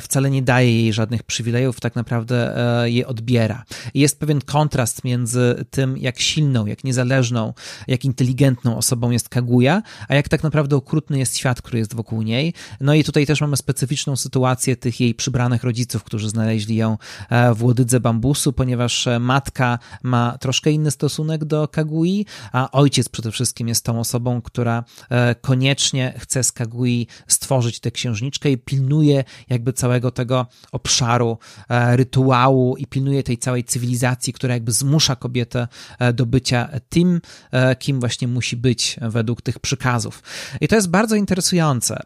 [0.00, 3.64] wcale nie daje jej żadnych przywilejów, tak naprawdę e, je odbiera.
[3.94, 7.54] Jest pewien kontrast między tym, jak silną, jak niezależną,
[7.86, 12.22] jak inteligentną osobą jest Kaguya, a jak tak naprawdę okrutny jest świat, który jest wokół
[12.22, 12.54] niej.
[12.80, 16.98] No i tutaj też mamy specyficzną sytuację tych jej przybranych rodziców, którzy znaleźli ją
[17.30, 23.08] e, w łodydze bambusu, ponieważ e, matka ma troszkę inny stosunek do Kagui, a ojciec
[23.08, 24.84] przede wszystkim jest tą osobą, która
[25.40, 31.38] koniecznie chce z Kagui stworzyć tę księżniczkę i pilnuje jakby całego tego obszaru
[31.68, 31.96] E,
[32.78, 38.00] i pilnuje tej całej cywilizacji, która jakby zmusza kobietę e, do bycia tym, e, kim
[38.00, 40.22] właśnie musi być według tych przykazów.
[40.60, 42.02] I to jest bardzo interesujące.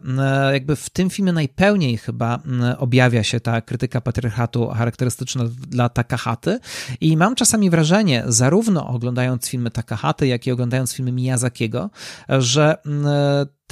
[0.53, 2.43] Jakby w tym filmie najpełniej chyba
[2.79, 6.59] objawia się ta krytyka patriarchatu charakterystyczna dla Takahaty
[7.01, 11.91] i mam czasami wrażenie, zarówno oglądając filmy Takahaty, jak i oglądając filmy Miyazakiego,
[12.29, 12.77] że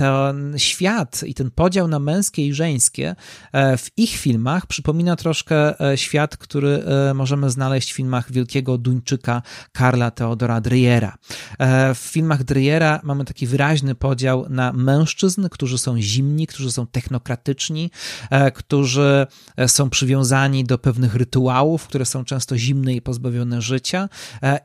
[0.01, 3.16] ten świat i ten podział na męskie i żeńskie
[3.55, 6.84] w ich filmach przypomina troszkę świat, który
[7.14, 9.42] możemy znaleźć w filmach wielkiego Duńczyka
[9.72, 11.16] Karla Theodora Dreyera.
[11.94, 17.90] W filmach Dreyera mamy taki wyraźny podział na mężczyzn, którzy są zimni, którzy są technokratyczni,
[18.55, 19.26] którzy
[19.66, 24.09] są przywiązani do pewnych rytuałów, które są często zimne i pozbawione życia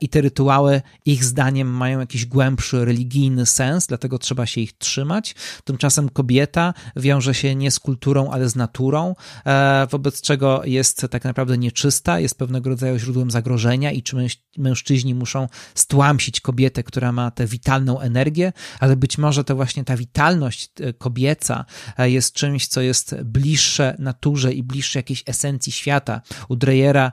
[0.02, 5.25] i te rytuały ich zdaniem mają jakiś głębszy religijny sens, dlatego trzeba się ich trzymać.
[5.64, 9.16] Tymczasem kobieta wiąże się nie z kulturą, ale z naturą,
[9.46, 14.16] e, wobec czego jest tak naprawdę nieczysta, jest pewnego rodzaju źródłem zagrożenia i czy
[14.58, 19.98] mężczyźni muszą stłamsić kobietę, która ma tę witalną energię, ale być może to właśnie ta
[19.98, 21.66] witalność e, kobieca
[21.98, 26.22] e, jest czymś, co jest bliższe naturze i bliższe jakiejś esencji świata.
[26.50, 27.12] U Dreyera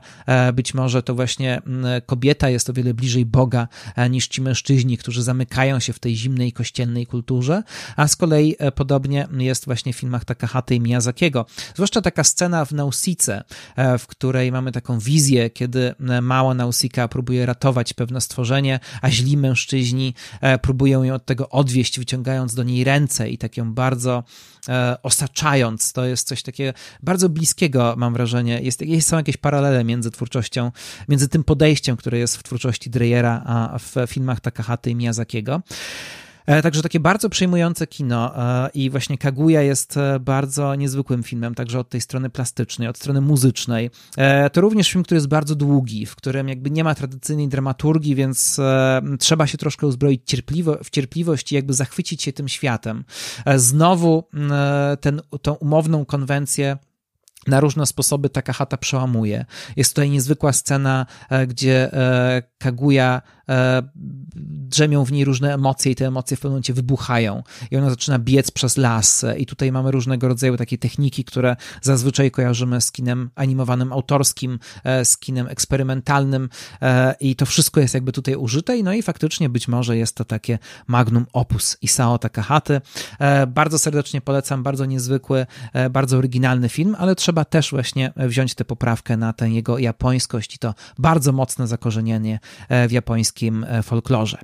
[0.53, 1.61] być może to właśnie
[2.05, 3.67] kobieta jest o wiele bliżej Boga
[4.09, 7.63] niż ci mężczyźni, którzy zamykają się w tej zimnej kościelnej kulturze,
[8.03, 11.45] a z kolei e, podobnie jest właśnie w filmach Takahaty i Miyazakiego.
[11.73, 13.43] Zwłaszcza taka scena w Nausice,
[13.75, 19.09] e, w której mamy taką wizję, kiedy e, mała Nausika próbuje ratować pewne stworzenie, a
[19.09, 20.13] źli mężczyźni
[20.61, 24.23] próbują ją od tego odwieść, wyciągając do niej ręce i tak ją bardzo
[25.03, 25.93] osaczając.
[25.93, 28.59] To jest coś takiego bardzo bliskiego, mam wrażenie.
[28.61, 30.71] Jest, jest, są jakieś paralele między twórczością,
[31.09, 35.61] między tym podejściem, które jest w twórczości Dreyera, a w filmach Takahaty i Miyazakiego.
[36.45, 41.55] E, także takie bardzo przejmujące kino e, i właśnie Kaguya jest e, bardzo niezwykłym filmem,
[41.55, 43.89] także od tej strony plastycznej, od strony muzycznej.
[44.53, 48.59] To również film, który jest bardzo długi, w którym jakby nie ma tradycyjnej dramaturgii, więc
[49.19, 53.03] trzeba się troszkę uzbroić cierpliwo, w cierpliwość i jakby zachwycić się tym światem.
[53.55, 54.23] Znowu
[55.01, 56.77] ten, tą umowną konwencję
[57.47, 59.45] na różne sposoby taka chata przełamuje.
[59.75, 61.05] Jest tutaj niezwykła scena,
[61.47, 61.91] gdzie
[62.63, 63.83] Kaguya E,
[64.69, 67.43] drzemią w niej różne emocje i te emocje w pewnym momencie wybuchają.
[67.71, 69.25] I ona zaczyna biec przez las.
[69.37, 75.05] I tutaj mamy różnego rodzaju takie techniki, które zazwyczaj kojarzymy z kinem animowanym autorskim, e,
[75.05, 76.49] z kinem eksperymentalnym.
[76.81, 78.83] E, i to wszystko jest jakby tutaj użyte.
[78.83, 82.81] No i faktycznie być może jest to takie magnum opus Isao Takahaty.
[83.47, 85.45] Bardzo serdecznie polecam, bardzo niezwykły,
[85.91, 90.55] bardzo oryginalny film, ale trzeba też właśnie wziąć tę poprawkę na tę jego japońskość.
[90.55, 92.39] I to bardzo mocne zakorzenienie
[92.87, 94.37] w japońskim e, folklorze.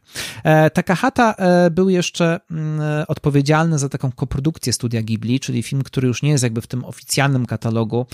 [0.44, 6.08] E, Takahata e, był jeszcze mm, odpowiedzialny za taką koprodukcję studia Ghibli, czyli film, który
[6.08, 8.06] już nie jest jakby w tym oficjalnym katalogu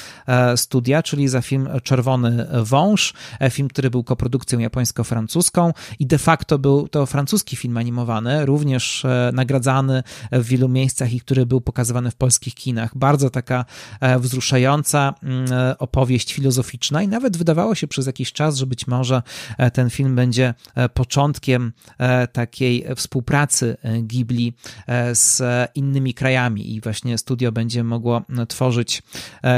[0.56, 3.14] studia, czyli za film Czerwony Wąż,
[3.50, 10.04] film, który był koprodukcją japońsko-francuską i de facto był to francuski film animowany, również nagradzany
[10.32, 12.98] w wielu miejscach i który był pokazywany w polskich kinach.
[12.98, 13.66] Bardzo taka
[14.20, 15.46] wzruszająca mm,
[15.80, 19.22] opowieść filozoficzna i nawet wydawało się przez jakiś czas, że być może
[19.74, 24.54] ten film będzie E, początkiem e, takiej współpracy e, Ghibli
[25.14, 25.42] z
[25.76, 29.04] innymi krajami i właśnie studio będzie mogło tworzyć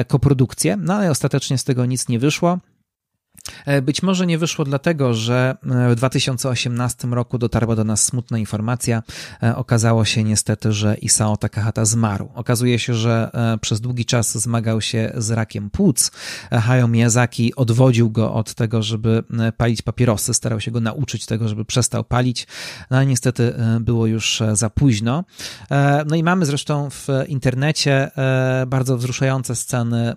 [0.08, 2.58] koprodukcję, no ale ostatecznie z tego nic nie wyszło.
[3.66, 8.38] E, być może nie wyszło dlatego, że e, w 2018 roku dotarła do nas smutna
[8.38, 9.04] informacja.
[9.44, 12.30] E, okazało się niestety, że Isao Takahata zmarł.
[12.36, 13.32] Okazuje się, że
[13.62, 16.12] przez długi czas zmagał się z rakiem płuc.
[16.52, 19.24] Hayao Miyazaki odwodził go od tego, żeby
[19.58, 22.48] palić papierosy, starał się go nauczyć tego, żeby przestał palić,
[22.92, 25.24] no ale niestety było już za późno.
[26.06, 28.12] No i mamy zresztą w internecie
[28.68, 30.16] bardzo wzruszające sceny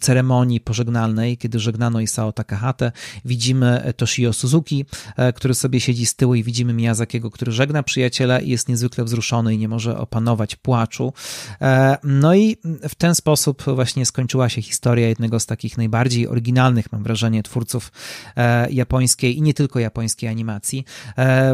[0.00, 2.92] ceremonii pożegnalnej, kiedy żegnano Isao Isao Takahate,
[3.24, 4.84] widzimy Toshio Suzuki,
[5.16, 9.04] e, który sobie siedzi z tyłu i widzimy Miyazakiego, który żegna przyjaciela i jest niezwykle
[9.04, 11.12] wzruszony i nie może opanować płaczu.
[11.60, 12.56] E, no i
[12.88, 17.92] w ten sposób właśnie skończyła się historia jednego z takich najbardziej oryginalnych, mam wrażenie, twórców
[18.36, 20.84] e, japońskiej i nie tylko japońskiej animacji.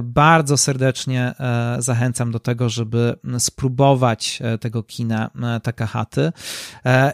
[0.02, 1.34] Bardzo serdecznie
[1.78, 5.30] zachęcam do tego, żeby spróbować tego kina
[5.62, 6.32] Takahaty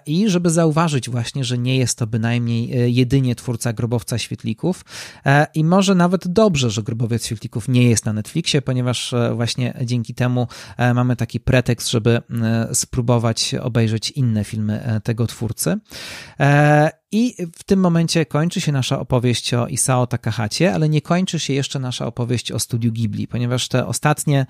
[0.07, 4.85] i żeby zauważyć właśnie, że nie jest to bynajmniej jedynie twórca twórca Grobowca Świetlików
[5.27, 9.75] e, i może nawet dobrze, że Grobowiec Świetlików nie jest na Netflixie, ponieważ e, właśnie
[9.85, 10.47] dzięki temu
[10.77, 12.23] e, mamy taki pretekst, żeby
[12.73, 15.79] spróbować obejrzeć inne filmy tego twórcy.
[17.13, 21.53] I w tym momencie kończy się nasza opowieść o Isao Takahacie, ale nie kończy się
[21.53, 24.47] jeszcze nasza opowieść o studiu Ghibli, ponieważ te ostatnie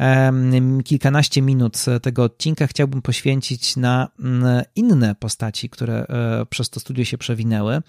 [0.00, 4.44] um, kilkanaście minut tego odcinka chciałbym poświęcić na um,
[4.76, 7.82] inne postaci, które um, przez to studio się przewinęły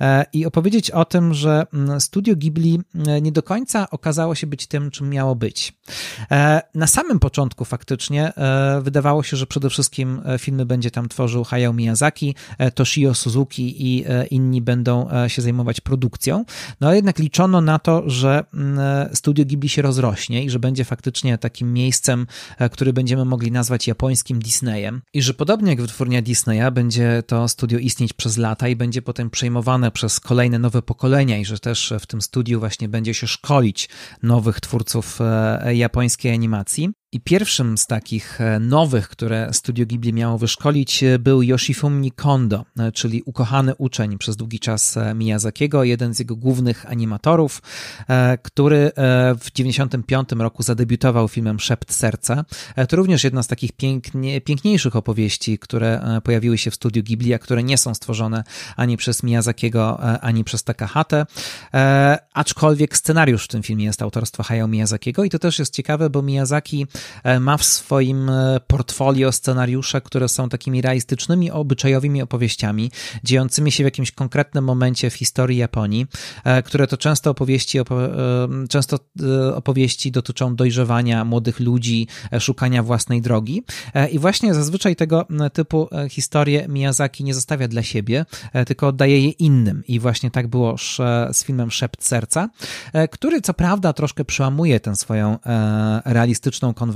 [0.00, 1.66] e, i opowiedzieć o tym, że
[1.98, 2.80] studio Ghibli
[3.22, 5.72] nie do końca okazało się być tym, czym miało być.
[6.30, 8.32] E, na samym początku faktycznie
[8.82, 12.34] wydawało się, że przede wszystkim filmy będzie tam tworzył Hayao Miyazaki,
[12.74, 16.44] Toshio Suzuki, I inni będą się zajmować produkcją.
[16.80, 20.84] No ale jednak liczono na to, że mm, studio Ghibli się rozrośnie i że będzie
[20.84, 22.26] faktycznie takim miejscem,
[22.72, 25.02] który będziemy mogli nazwać japońskim Disneyem.
[25.14, 29.30] I że podobnie jak wytwórnia Disneya, będzie to studio istnieć przez lata i będzie potem
[29.30, 33.88] przejmowane przez kolejne nowe pokolenia i że też w tym studiu właśnie będzie się szkolić
[34.22, 36.90] nowych twórców e, japońskiej animacji.
[37.14, 42.64] I pierwszym z takich e, nowych, które Studio Ghibli miało wyszkolić, e, był Yoshifumi Kondo,
[42.78, 47.62] e, czyli ukochany uczeń przez długi czas Miyazakiego, jeden z jego głównych animatorów,
[48.42, 48.92] który
[49.40, 52.44] w 1995 roku zadebiutował filmem Szept Serca.
[52.88, 57.38] To również jedna z takich pięknie, piękniejszych opowieści, które pojawiły się w Studio Ghibli, a
[57.38, 58.44] które nie są stworzone
[58.76, 61.26] ani przez Miyazakiego, ani przez Takahate.
[62.34, 66.22] Aczkolwiek scenariusz w tym filmie jest autorstwa Hayao Miyazakiego i to też jest ciekawe, bo
[66.22, 66.86] Miyazaki
[67.40, 72.90] ma w swoim e, portfolio scenariusze, które są takimi realistycznymi, obyczajowymi opowieściami,
[73.24, 76.06] dziejącymi się w jakimś konkretnym momencie w historii Japonii,
[76.44, 77.78] e, które to często opowieści,
[78.68, 78.98] często
[79.54, 82.06] opowieści dotyczą dojrzewania młodych ludzi,
[82.40, 83.62] szukania własnej drogi.
[84.10, 88.26] I właśnie zazwyczaj tego typu historie Miyazaki nie zostawia dla siebie,
[88.66, 89.82] tylko oddaje je innym.
[89.88, 90.76] I właśnie tak było
[91.32, 92.48] z filmem Szept Serca,
[93.10, 95.38] który co prawda troszkę przełamuje tę swoją
[96.04, 96.93] realistyczną konwencję.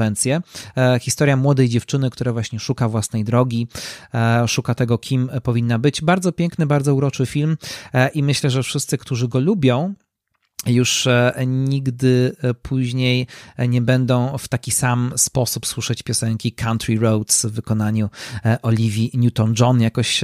[0.77, 3.69] E, historia młodej dziewczyny, która właśnie szuka własnej drogi,
[4.15, 6.03] e, szuka tego, kim powinna być.
[6.03, 7.57] Bardzo piękny, bardzo uroczy film
[7.95, 9.95] e, i myślę, że wszyscy, którzy go lubią,
[10.67, 13.27] już e, nigdy e, później
[13.69, 18.11] nie będą w taki sam sposób słyszeć piosenki Country Roads w wykonaniu
[18.45, 19.81] e, Olivii Newton-John.
[19.81, 20.21] Jakoś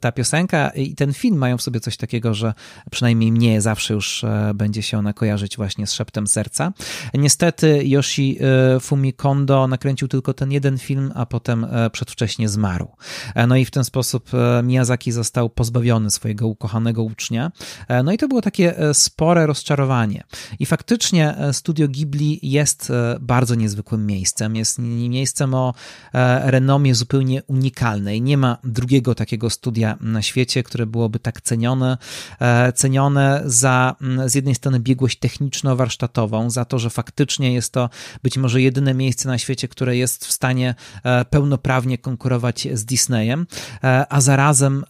[0.00, 2.54] ta piosenka i ten film mają w sobie coś takiego, że
[2.90, 4.24] przynajmniej mnie zawsze już
[4.54, 6.72] będzie się ona kojarzyć właśnie z szeptem serca.
[7.14, 8.38] Niestety Yoshi
[8.80, 12.88] Fumikondo nakręcił tylko ten jeden film, a potem przedwcześnie zmarł.
[13.48, 14.30] No i w ten sposób
[14.62, 17.52] Miyazaki został pozbawiony swojego ukochanego ucznia.
[18.04, 20.24] No i to było takie spore rozczarowanie rozczarowanie.
[20.58, 24.56] I faktycznie e, studio Ghibli jest e, bardzo niezwykłym miejscem.
[24.56, 25.74] Jest miejscem o
[26.14, 28.22] e, renomie zupełnie unikalnej.
[28.22, 31.98] Nie ma drugiego takiego studia na świecie, które byłoby tak cenione,
[32.74, 33.96] cenione za
[34.26, 37.90] z jednej strony biegłość techniczno-warsztatową, za to, że faktycznie jest to
[38.22, 40.74] być może jedyne miejsce na świecie, które jest w stanie
[41.30, 43.46] pełnoprawnie konkurować z Disneyem,
[44.08, 44.84] a zarazem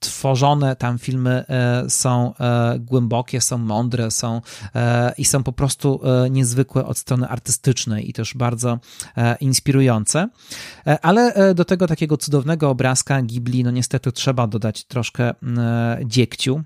[0.00, 1.44] tworzone tam filmy
[1.88, 2.34] są
[2.80, 4.31] głębokie, są mądre, są
[4.74, 8.78] E, i są po prostu e, niezwykłe od strony artystycznej i też bardzo
[9.16, 10.28] e, inspirujące.
[11.02, 15.34] Ale do tego takiego cudownego obrazka Ghibli, no niestety trzeba dodać troszkę
[16.04, 16.62] dziegciu.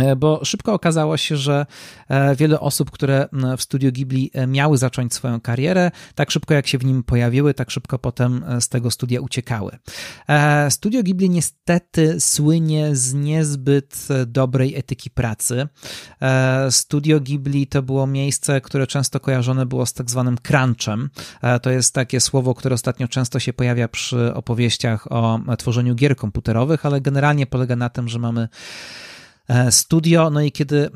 [0.00, 1.66] E, bo szybko okazało się, że
[2.08, 3.28] e, wiele osób, które
[3.58, 7.54] w studio Ghibli e, miały zacząć swoją karierę, tak szybko jak się w nim pojawiły,
[7.54, 9.78] tak szybko potem z tego studia uciekały.
[10.70, 15.68] Studio Ghibli niestety słynie z niezbyt dobrej etyki pracy.
[16.70, 21.10] Studio Ghibli to było miejsce, które często kojarzone było z tak zwanym crunchem.
[21.62, 26.86] To jest takie słowo, które ostatnio często się pojawia przy opowieściach o tworzeniu gier komputerowych,
[26.86, 28.48] ale generalnie polega na tym, że mamy
[29.70, 30.90] studio, no i kiedy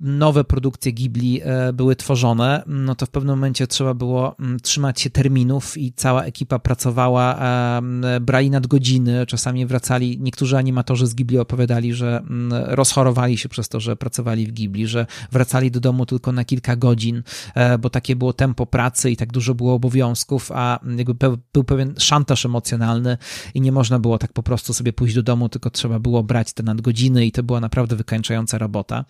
[0.00, 5.00] nowe produkcje Ghibli e, były tworzone, no to w pewnym momencie trzeba było mm, trzymać
[5.00, 11.38] się terminów i cała ekipa pracowała, e, brali nadgodziny, czasami wracali, niektórzy animatorzy z Ghibli
[11.38, 16.06] opowiadali, że mm, rozchorowali się przez to, że pracowali w Ghibli, że wracali do domu
[16.06, 17.22] tylko na kilka godzin,
[17.54, 21.94] e, bo takie było tempo pracy i tak dużo było obowiązków, a jakby był pewien
[21.98, 23.18] szantaż emocjonalny
[23.54, 26.52] i nie można było tak po prostu sobie pójść do domu, tylko trzeba było brać
[26.52, 29.04] te nadgodziny i to była naprawdę wykańczająca robota.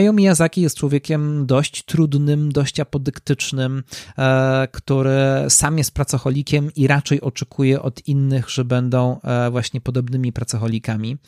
[0.00, 3.82] Hayao Miyazaki jest człowiekiem dość trudnym, dość apodyktycznym,
[4.18, 10.32] e, który sam jest pracocholikiem i raczej oczekuje od innych, że będą e, właśnie podobnymi
[10.32, 11.18] pracocholikami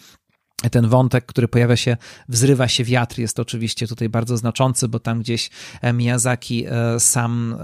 [0.71, 1.97] ten wątek, który pojawia się,
[2.29, 5.51] wzrywa się wiatr, jest oczywiście tutaj bardzo znaczący, bo tam gdzieś
[5.83, 7.57] e, Miyazaki e, sam,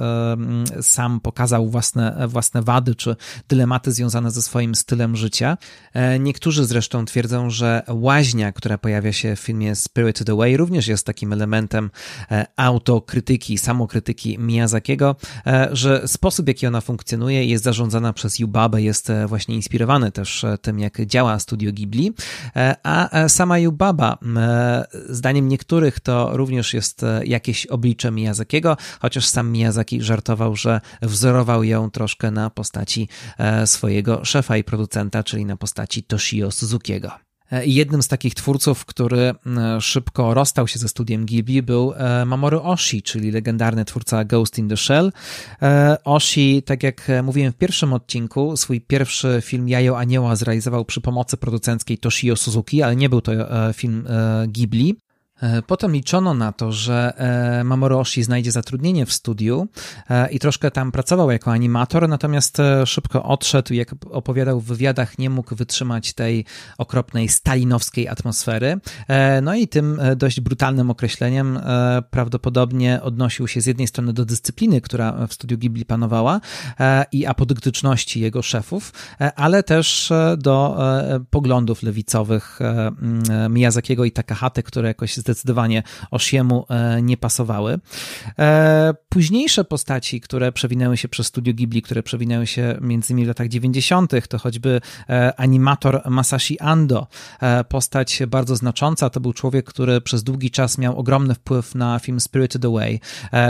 [0.79, 3.17] e, sam pokazał własne, własne wady czy
[3.49, 5.59] dylematy związane ze swoim stylem życia.
[6.21, 11.33] Niektórzy zresztą twierdzą, że łaźnia, która pojawia się w filmie Spirited Away, również jest takim
[11.33, 11.91] elementem
[12.57, 15.17] autokrytyki, samokrytyki Miyazakiego,
[15.73, 20.79] że sposób, w jaki ona funkcjonuje, jest zarządzana przez Yubabę, jest właśnie inspirowany też tym,
[20.79, 22.13] jak działa studio Ghibli,
[22.89, 29.27] a e, sama Yubaba, e, zdaniem niektórych, to również jest e, jakieś oblicze Miyazakiego, chociaż
[29.27, 33.09] sam Miyazaki żartował, że wzorował ją troszkę na postaci
[33.67, 37.28] swojego szefa i producenta, czyli na postaci Toshio Suzukiego.
[37.65, 39.35] I jednym z takich twórców, który
[39.81, 41.93] szybko rozstał się ze studiem Ghibli był
[42.27, 45.13] Mamoru Oshii, czyli legendarny twórca Ghost in the Shell.
[46.05, 51.37] Oshii, tak jak mówiłem w pierwszym odcinku, swój pierwszy film Jajo Anioła zrealizował przy pomocy
[51.37, 53.33] producenckiej Toshio Suzuki, ale nie był to
[53.73, 54.07] film
[54.49, 54.97] Ghibli.
[55.43, 59.69] E, potem liczono na to, że e, Mamoru Oshii znajdzie zatrudnienie w studiu
[60.11, 65.19] e, i troszkę tam pracował jako animator, natomiast szybko odszedł i jak opowiadał w wywiadach,
[65.19, 66.45] nie mógł wytrzymać tej
[66.79, 68.81] okropnej stalinowskiej atmosfery.
[69.43, 71.61] No i tym dość brutalnym określeniem
[72.11, 76.41] prawdopodobnie odnosił się z jednej strony do dyscypliny, która w studiu Ghibli panowała
[77.13, 78.93] i apodyktyczności jego szefów,
[79.37, 80.79] ale też do
[81.31, 82.59] poglądów lewicowych
[83.51, 87.79] Miyazakiego i Takahate, które jakoś zdecydowanie Oshiemu e, nie pasowały.
[88.39, 93.29] E, późniejsze postaci, które przewinęły się przez studio Ghibli, które przewinęły się między innymi w
[93.29, 97.07] latach 90., to choćby e, animator Masashi Ando,
[97.69, 99.11] postać bardzo znacząca.
[99.11, 103.01] To był człowiek, który przez długi czas miał ogromny wpływ na film Spirited Away.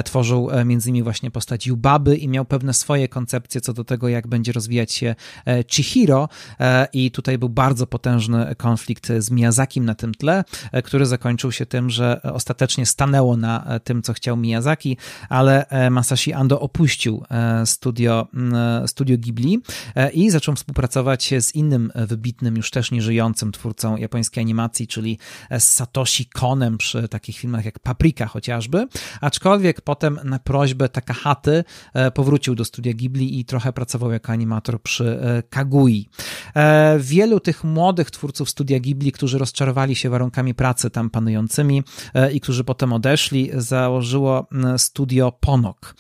[0.04, 4.26] Tworzył między innymi właśnie postać Yubaby i miał pewne swoje koncepcje co do tego, jak
[4.26, 5.14] będzie rozwijać się
[5.70, 6.28] Chihiro
[6.92, 10.44] i tutaj był bardzo potężny konflikt z Miyazakim na tym tle,
[10.84, 14.96] który zakończył się tym, że ostatecznie stanęło na e, tym, co chciał Miyazaki,
[15.28, 18.26] ale e, Masashi Ando opuścił e, studio,
[18.86, 19.58] studio Ghibli
[20.12, 25.18] i zaczął współpracować z innym wybitnym, już też nieżyjącym twórcą japońskiej animacji, czyli
[25.58, 28.86] z Satoshi Konem przy takich filmach jak Paprika chociażby,
[29.20, 31.64] aczkolwiek potem na prośbę Takahaty
[32.14, 36.08] powrócił do studia Ghibli i trochę pracował jako animator przy Kagui.
[36.98, 41.57] Wielu tych młodych twórców studia Ghibli, którzy rozczarowali się warunkami pracy tam panującymi,
[42.14, 44.46] E, i którzy potem odeszli, założyło
[44.76, 45.94] studio Ponok.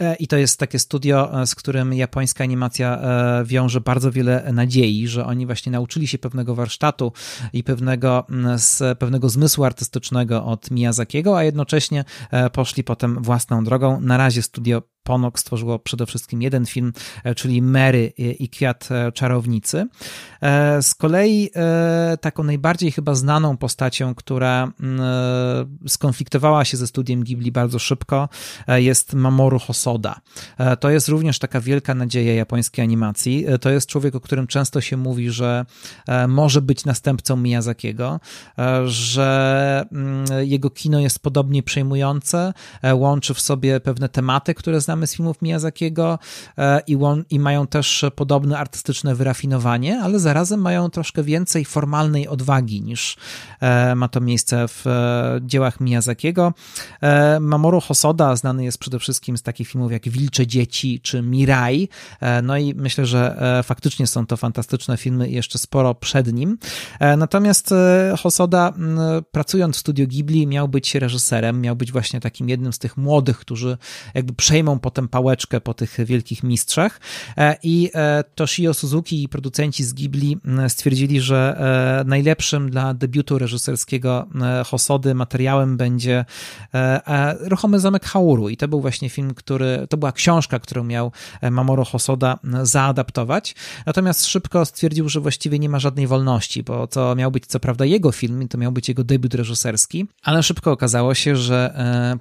[0.00, 3.00] E, I to jest takie studio, e, z którym japońska animacja
[3.44, 7.12] wiąże bardzo wiele nadziei, że oni właśnie nauczyli się pewnego warsztatu
[7.52, 12.04] i pewnego, z, pewnego zmysłu artystycznego od Miyazakiego, a jednocześnie
[12.52, 14.00] poszli potem własną drogą.
[14.00, 16.92] Na razie studio Ponok stworzyło przede wszystkim jeden film,
[17.24, 19.86] e, czyli Mary i Kwiat e, Czarownicy.
[20.42, 21.50] E, z kolei
[22.20, 25.00] taką najbardziej chyba znaną postacią, która mm,
[25.88, 28.28] skonfliktowała się ze studiem Ghibli bardzo szybko,
[28.68, 30.20] jest Mamoru Hosoda.
[30.80, 33.46] To jest również taka wielka nadzieja japońskiej animacji.
[33.60, 35.64] To jest człowiek, o którym często się mówi, że
[36.28, 38.20] może być następcą Miyazakiego,
[38.84, 42.52] że mm, jego kino jest podobnie przejmujące,
[42.92, 46.18] łączy w sobie pewne tematy, które znamy znamy z filmów Miyazakiego
[46.58, 46.96] e, i,
[47.30, 53.16] i mają też podobne artystyczne wyrafinowanie, ale zarazem mają troszkę więcej formalnej odwagi niż
[53.60, 56.52] e, ma to miejsce w e, dziełach Miyazakiego.
[57.40, 61.88] Mamoru Hosoda znany jest przede wszystkim z takich filmów jak Wilcze Dzieci czy Mirai,
[62.42, 66.58] no i myślę, że faktycznie są to fantastyczne filmy i jeszcze sporo przed nim.
[67.16, 67.74] Natomiast
[68.22, 68.72] Hosoda
[69.30, 73.38] pracując w studiu Ghibli miał być reżyserem, miał być właśnie takim jednym z tych młodych,
[73.38, 73.78] którzy
[74.14, 77.00] jakby przejmą potem pałeczkę po tych wielkich mistrzach.
[77.36, 81.56] E, I e, Toshio Suzuki i producenci z Ghibli stwierdzili, że
[82.00, 84.26] e, najlepszym dla debiutu reżyserskiego
[84.66, 86.24] Hosody materiałem będzie
[87.40, 88.48] Ruchomy Zamek Hauru.
[88.48, 91.12] I to był właśnie film, który, to była książka, którą miał
[91.50, 93.54] Mamoru Hosoda zaadaptować.
[93.86, 97.84] Natomiast szybko stwierdził, że właściwie nie ma żadnej wolności, bo to miał być co prawda
[97.84, 101.74] jego film, to miał być jego debiut reżyserski, ale szybko okazało się, że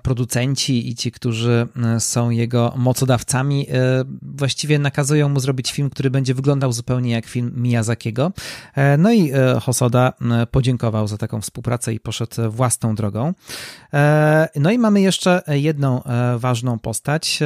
[0.03, 1.67] producenci i ci, którzy
[1.99, 7.25] są jego jego mocodawcami, e, właściwie nakazują mu zrobić film, który będzie wyglądał zupełnie jak
[7.25, 8.31] film Miyazakiego.
[8.75, 10.13] E, no i e, Hosoda
[10.51, 13.33] podziękował za taką współpracę i poszedł własną drogą.
[14.55, 16.01] No i mamy jeszcze jedną
[16.37, 17.39] ważną postać,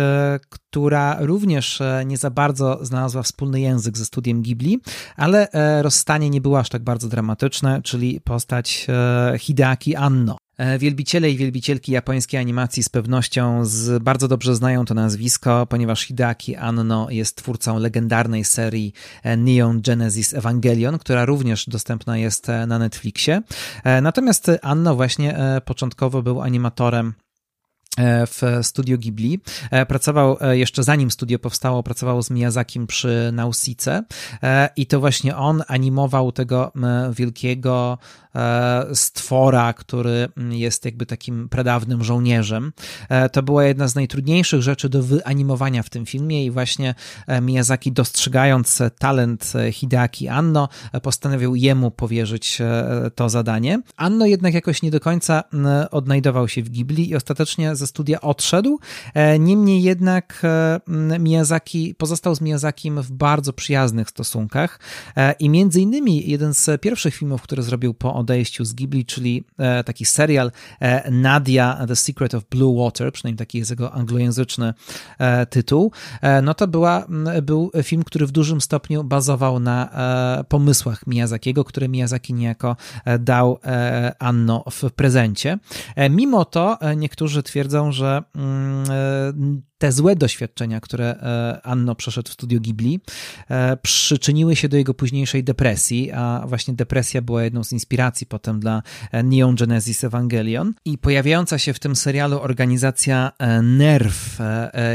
[0.50, 4.82] która również nie za bardzo znalazła wspólny język ze studiem Ghibli,
[5.16, 5.48] ale
[5.82, 8.88] rozstanie nie było aż tak bardzo dramatyczne, czyli postać
[9.40, 10.43] Hideaki Anno.
[10.64, 16.02] E, wielbiciele i wielbicielki japońskiej animacji z pewnością z, bardzo dobrze znają to nazwisko, ponieważ
[16.02, 18.94] Hideaki Anno jest twórcą legendarnej serii
[19.24, 23.42] e, Neon Genesis Evangelion, która również dostępna jest e, na Netflixie.
[24.02, 27.14] Natomiast Anno właśnie początkowo był animatorem
[28.28, 29.40] w studio Ghibli.
[29.88, 34.04] Pracował jeszcze zanim studio powstało, pracował z Miyazakim przy Nausice
[34.76, 36.72] i to właśnie on animował tego
[37.12, 37.98] wielkiego
[38.94, 42.74] stwora, który jest jakby takim pradawnym żołnierzem.
[43.10, 46.96] E, to była jedna z najtrudniejszych rzeczy do wyanimowania w tym filmie i właśnie
[47.28, 50.70] e, Miyazaki dostrzegając talent Hideaki Anno
[51.02, 52.62] postanowił jemu powierzyć
[53.16, 53.82] to zadanie.
[53.98, 55.44] Anno jednak jakoś nie do końca
[55.92, 58.80] odnajdował się w Ghibli i ostatecznie ze studia odszedł.
[59.40, 60.42] Niemniej jednak
[61.20, 64.80] Miyazaki pozostał z Miyazakim w bardzo przyjaznych stosunkach
[65.40, 69.44] i między innymi jeden z pierwszych filmów, które zrobił po odejściu z Ghibli, czyli
[69.86, 70.52] taki serial
[71.12, 74.74] Nadia The Secret of Blue Water, przynajmniej taki jest jego anglojęzyczny
[75.50, 75.92] tytuł,
[76.44, 77.06] no to była,
[77.44, 79.90] był film, który w dużym stopniu bazował na
[80.50, 82.76] pomysłach Miyazakiego, które Miyazaki niejako
[83.20, 83.60] dał
[84.20, 85.58] Anno w prezencie.
[86.10, 92.60] Mimo to niektórzy twierdzą, że mm, te złe doświadczenia, które e, Anno przeszedł w studio
[92.60, 93.00] Ghibli,
[93.50, 98.60] e, przyczyniły się do jego późniejszej depresji, a właśnie depresja była jedną z inspiracji potem
[98.60, 100.74] dla e, Neon Genesis Evangelion.
[100.86, 103.32] I pojawiająca się w tym serialu organizacja
[103.64, 104.14] NERV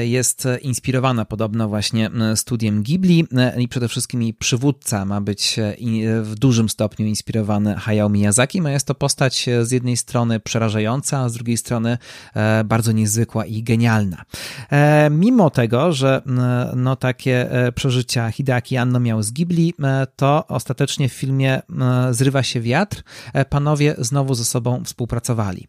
[0.01, 3.27] jest inspirowana podobno właśnie studiem Ghibli
[3.59, 5.57] i przede wszystkim jej przywódca ma być
[6.23, 11.29] w dużym stopniu inspirowany Hayao Miyazaki, a jest to postać z jednej strony przerażająca, a
[11.29, 11.99] z drugiej strony
[12.65, 14.25] bardzo niezwykła i genialna.
[14.71, 16.23] E, mimo tego, że
[16.77, 21.63] no, takie e, przeżycia Hideaki Anno miał z Ghibli, e, to ostatecznie w filmie
[22.11, 23.03] Zrywa się wiatr
[23.49, 25.69] panowie znowu ze sobą współpracowali.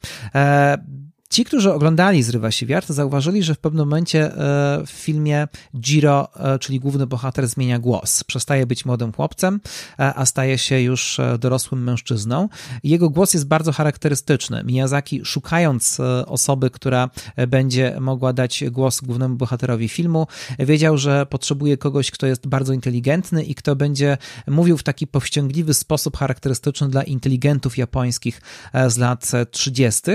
[1.30, 6.28] Ci, którzy oglądali Zrywa się wiatr, zauważyli, że w pewnym momencie e, w filmie Jiro,
[6.36, 8.24] e, czyli główny bohater, zmienia głos.
[8.24, 9.60] Przestaje być młodym chłopcem,
[10.00, 12.50] e, a staje się już dorosłym mężczyzną.
[12.84, 14.64] Jego głos jest bardzo charakterystyczny.
[14.64, 17.10] Miyazaki, szukając osoby, która
[17.48, 20.28] będzie mogła dać głos głównemu bohaterowi filmu,
[20.60, 24.18] wiedział, że potrzebuje kogoś, kto jest bardzo inteligentny i kto będzie
[24.48, 28.42] mówił w taki powściągliwy sposób charakterystyczny dla inteligentów japońskich
[28.88, 30.12] z lat 30.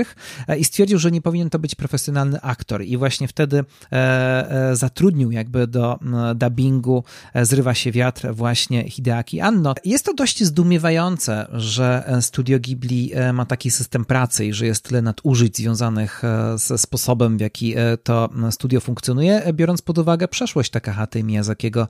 [0.57, 5.31] i stwierdził, że nie powinien to być profesjonalny aktor i właśnie wtedy e, e, zatrudnił
[5.31, 5.99] jakby do
[6.35, 7.03] dubbingu
[7.33, 9.75] e, Zrywa się wiatr właśnie Hideaki Anno.
[9.85, 15.01] Jest to dość zdumiewające, że Studio Ghibli ma taki system pracy i że jest tyle
[15.01, 16.21] nadużyć związanych
[16.55, 21.87] ze sposobem, w jaki to studio funkcjonuje, biorąc pod uwagę przeszłość Takahaty Miyazakiego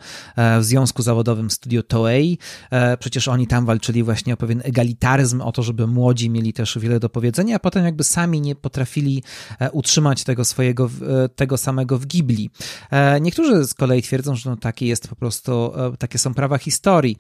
[0.60, 2.38] w związku zawodowym Studio Toei.
[3.00, 7.00] Przecież oni tam walczyli właśnie o pewien egalitaryzm, o to, żeby młodzi mieli też wiele
[7.00, 9.24] do powiedzenia, a potem jakby sami nie potrafili potrafili
[9.60, 10.90] e, utrzymać tego swojego,
[11.24, 12.50] e, tego samego w Ghibli.
[12.92, 17.18] E, niektórzy z kolei twierdzą, że no takie jest po prostu, takie są prawa historii.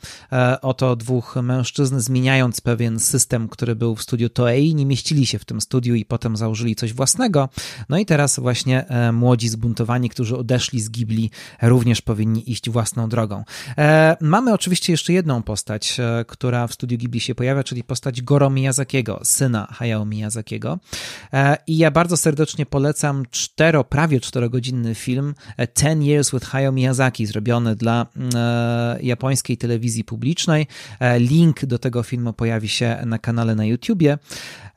[0.61, 5.45] Oto dwóch mężczyzn zmieniając pewien system, który był w studiu Toei, nie mieścili się w
[5.45, 7.49] tym studiu i potem założyli coś własnego.
[7.89, 11.31] No i teraz właśnie młodzi zbuntowani, którzy odeszli z Ghibli,
[11.61, 13.43] również powinni iść własną drogą.
[14.21, 15.97] Mamy oczywiście jeszcze jedną postać,
[16.27, 20.79] która w studiu Ghibli się pojawia, czyli postać Goro Miyazakiego, syna Hayao Miyazakiego.
[21.67, 26.71] I i ja bardzo serdecznie polecam cztero, prawie czterogodzinny film e, Ten Years with Hayao
[26.71, 30.67] Miyazaki, zrobiony dla e, japońskiej telewizji publicznej.
[30.99, 34.17] E, link do tego filmu pojawi się na kanale na YouTubie.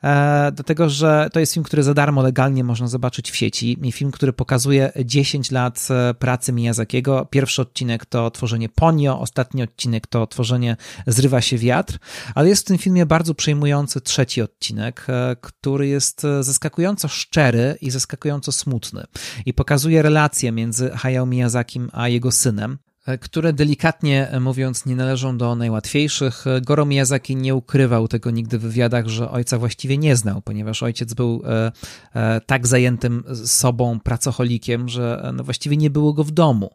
[0.03, 3.77] E, dlatego że to jest film, który za darmo legalnie można zobaczyć w sieci.
[3.91, 7.25] Film, który pokazuje 10 lat e, pracy Miyazakiego.
[7.25, 10.77] Pierwszy odcinek to tworzenie Ponio, ostatni odcinek to tworzenie
[11.07, 11.97] Zrywa się wiatr,
[12.35, 17.91] ale jest w tym filmie bardzo przejmujący trzeci odcinek, e, który jest zaskakująco szczery i
[17.91, 19.03] zaskakująco smutny
[19.45, 22.77] i pokazuje relacje między Hayao Miyazakim a jego synem.
[23.09, 26.45] E, które delikatnie mówiąc nie należą do najłatwiejszych.
[26.61, 31.13] Goro Miyazaki nie ukrywał tego nigdy w wywiadach, że ojca właściwie nie znał, ponieważ ojciec
[31.13, 31.71] był e,
[32.15, 36.73] e, tak zajętym sobą pracocholikiem, że no właściwie nie było go w domu.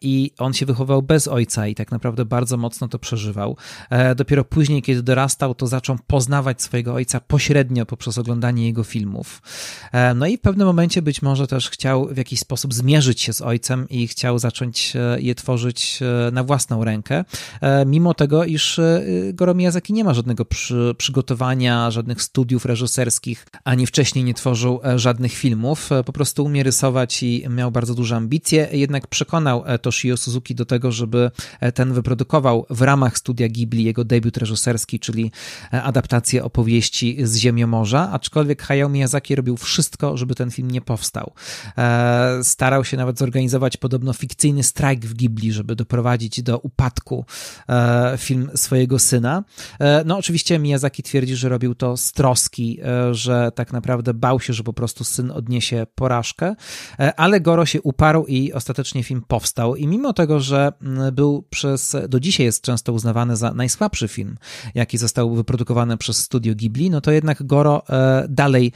[0.00, 3.56] I on się wychował bez ojca i tak naprawdę bardzo mocno to przeżywał.
[4.16, 9.42] Dopiero później, kiedy dorastał, to zaczął poznawać swojego ojca pośrednio poprzez oglądanie jego filmów.
[10.14, 13.40] No i w pewnym momencie być może też chciał w jakiś sposób zmierzyć się z
[13.40, 17.24] ojcem i chciał zacząć je je tworzyć e, na własną rękę,
[17.60, 19.02] e, mimo tego, iż e,
[19.32, 25.32] Goro Miyazaki nie ma żadnego przy, przygotowania, żadnych studiów reżyserskich, ani wcześniej nie tworzył żadnych
[25.32, 30.64] filmów, po prostu umie rysować i miał bardzo duże ambicje, jednak przekonał Toshio Suzuki do
[30.64, 31.30] tego, żeby
[31.74, 35.32] ten wyprodukował w ramach studia Ghibli jego debiut reżyserski, czyli
[35.70, 41.32] adaptację opowieści z Ziemiomorza, aczkolwiek Hayao Miyazaki robił wszystko, żeby ten film nie powstał.
[42.42, 47.24] Starał się nawet zorganizować podobno fikcyjny strajk Ghibli, żeby doprowadzić do upadku
[47.68, 49.44] e, film swojego syna.
[49.80, 54.40] E, no oczywiście Miyazaki twierdzi, że robił to z troski, e, że tak naprawdę bał
[54.40, 56.54] się, że po prostu syn odniesie porażkę,
[57.16, 60.72] ale Goro się uparł i ostatecznie film powstał i mimo tego, że
[61.12, 64.36] był przez, do dzisiaj jest często uznawany za najsłabszy film,
[64.74, 67.82] jaki został wyprodukowany przez studio Ghibli, no to jednak Goro
[68.28, 68.72] dalej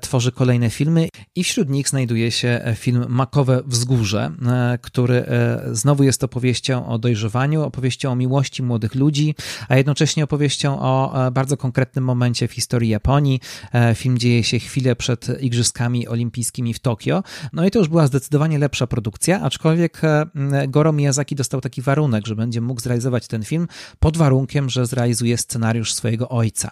[0.00, 4.30] tworzy kolejne filmy i wśród nich znajduje się film Makowe Wzgórze,
[4.80, 5.24] który
[5.78, 9.34] Znowu jest opowieścią o dojrzewaniu, opowieścią o miłości młodych ludzi,
[9.68, 13.40] a jednocześnie opowieścią o bardzo konkretnym momencie w historii Japonii.
[13.94, 17.22] Film dzieje się chwilę przed Igrzyskami Olimpijskimi w Tokio.
[17.52, 20.02] No i to już była zdecydowanie lepsza produkcja, aczkolwiek
[20.68, 23.68] Goro Miyazaki dostał taki warunek, że będzie mógł zrealizować ten film
[23.98, 26.70] pod warunkiem, że zrealizuje scenariusz swojego ojca.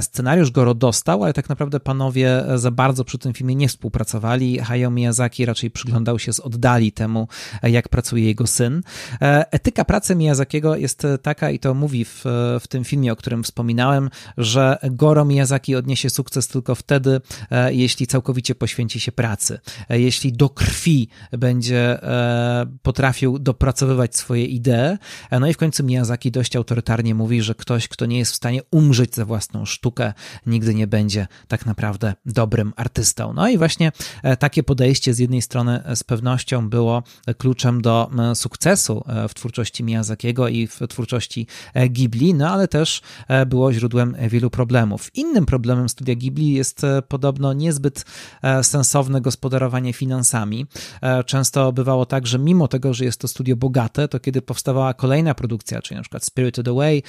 [0.00, 4.58] Scenariusz Goro dostał, ale tak naprawdę panowie za bardzo przy tym filmie nie współpracowali.
[4.58, 7.28] Hayao Miyazaki raczej przyglądał się z oddali temu,
[7.62, 8.82] jak pracuje jego syn.
[9.22, 12.24] E, etyka pracy Miyazakiego jest taka, i to mówi w,
[12.60, 17.20] w tym filmie, o którym wspominałem, że Goro Miyazaki odniesie sukces tylko wtedy,
[17.50, 19.60] e, jeśli całkowicie poświęci się pracy.
[19.88, 21.98] E, jeśli do krwi będzie
[22.82, 24.98] potrafił dopracowywać swoje idee.
[25.40, 28.60] No i w końcu Miyazaki dość autorytarnie mówi, że ktoś, kto nie jest w stanie
[28.70, 30.12] umrzeć za własną sztukę,
[30.46, 33.32] nigdy nie będzie tak naprawdę dobrym artystą.
[33.32, 33.92] No i właśnie
[34.38, 37.02] takie podejście z jednej strony z pewnością było
[37.38, 37.91] kluczem do
[38.34, 43.72] sukcesu e, w twórczości Miyazakiego i w twórczości e, Ghibli, no ale też e, było
[43.72, 45.10] źródłem wielu problemów.
[45.14, 48.04] Innym problemem studia Ghibli jest podobno niezbyt
[48.62, 50.66] sensowne gospodarowanie finansami.
[51.26, 55.34] Często bywało tak, że mimo tego, że jest to studio bogate, to kiedy powstawała kolejna
[55.34, 57.02] produkcja, czyli na przykład Spirited Away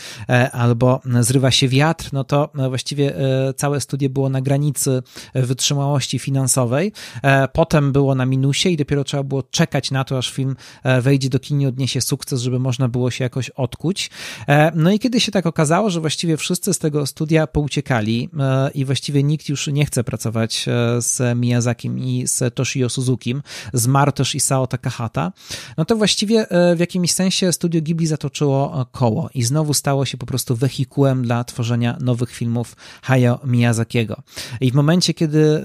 [0.51, 3.13] albo Zrywa się wiatr, no to właściwie
[3.57, 5.03] całe studio było na granicy
[5.35, 6.91] wytrzymałości finansowej.
[7.53, 11.29] Potem było na minusie i dopiero trzeba było czekać na to, aż film e, wejdzie
[11.29, 14.09] do kin i odniesie sukces, żeby można było się jakoś odkuć.
[14.47, 18.71] E, no i kiedy się tak okazało, że właściwie wszyscy z tego studia pouciekali e,
[18.71, 20.65] i właściwie nikt już nie chce pracować
[20.99, 23.41] z Miyazakim i z Toshio Suzukim,
[23.73, 25.31] zmarł też Isao Takahata,
[25.77, 30.25] no to właściwie w jakimś sensie studio Ghibli zatoczyło koło i znowu stało się po
[30.25, 34.21] prostu wehikułem dla tworzenia nowych filmów Hayao Miyazakiego.
[34.61, 35.63] I w momencie, kiedy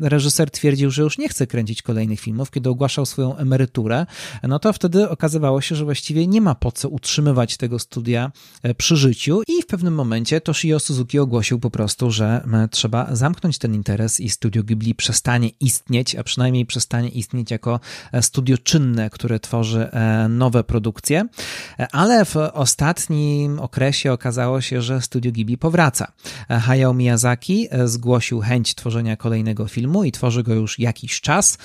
[0.00, 4.06] reżyser twierdził, że już nie chce kręcić kolejnych filmów, kiedy ogłaszał swoją emeryturę,
[4.42, 8.32] no to wtedy okazywało się, że właściwie nie ma po co utrzymywać tego studia
[8.62, 13.58] e, przy życiu i w pewnym momencie Toshio Suzuki ogłosił po prostu, że trzeba zamknąć
[13.58, 17.80] ten interes i studio Ghibli przestanie istnieć, a przynajmniej przestanie istnieć jako
[18.12, 21.24] e, studio czynne, które tworzy e, nowe produkcje,
[21.92, 26.12] ale w ostatnim okresie okazało się, że studio Ghibli powraca.
[26.48, 31.58] Hayao Miyazaki zgłosił chęć tworzenia kolejnego filmu i tworzy go już jakiś czas,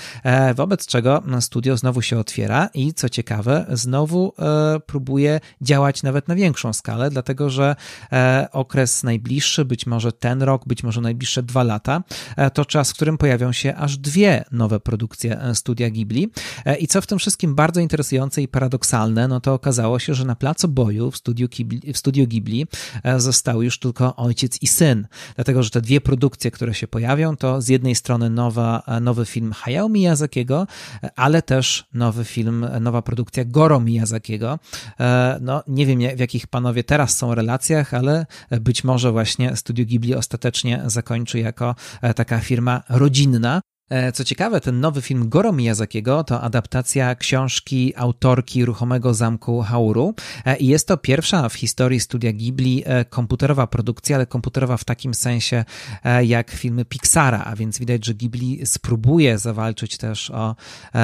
[0.55, 2.40] wobec czego studio znowu się otwiera
[2.73, 7.75] i co ciekawe, znowu e, próbuje działać nawet na większą skalę, dlatego że
[8.11, 12.03] e, okres najbliższy, być może ten rok, być może najbliższe dwa lata,
[12.37, 16.31] e, to czas, w którym pojawią się aż dwie nowe produkcje studia Ghibli.
[16.79, 20.35] I co w tym wszystkim bardzo interesujące i paradoksalne, no to okazało się, że na
[20.35, 22.67] placu boju w studiu Ghibli, w studio Ghibli
[23.17, 27.61] został już tylko ojciec i syn, dlatego że te dwie produkcje, które się pojawią, to
[27.61, 30.67] z jednej strony nowa, nowy film Hayao Miyazakiego,
[31.15, 34.59] ale też nowy film, nowa produkcja Goro Miyazakiego.
[34.99, 38.25] E, no, nie wiem w jakich panowie teraz są relacjach, ale
[38.61, 43.61] być może właśnie Studio Ghibli ostatecznie zakończy jako e, taka firma rodzinna.
[43.91, 50.13] E, co ciekawe, ten nowy film Goro Miyazakiego to adaptacja książki autorki Ruchomego Zamku Hauru.
[50.45, 54.83] E, i jest to pierwsza w historii studia Ghibli e, komputerowa produkcja, ale komputerowa w
[54.83, 55.65] takim sensie
[56.23, 60.55] jak filmy Pixara, a więc widać, że Ghibli spróbuje zawalczyć też o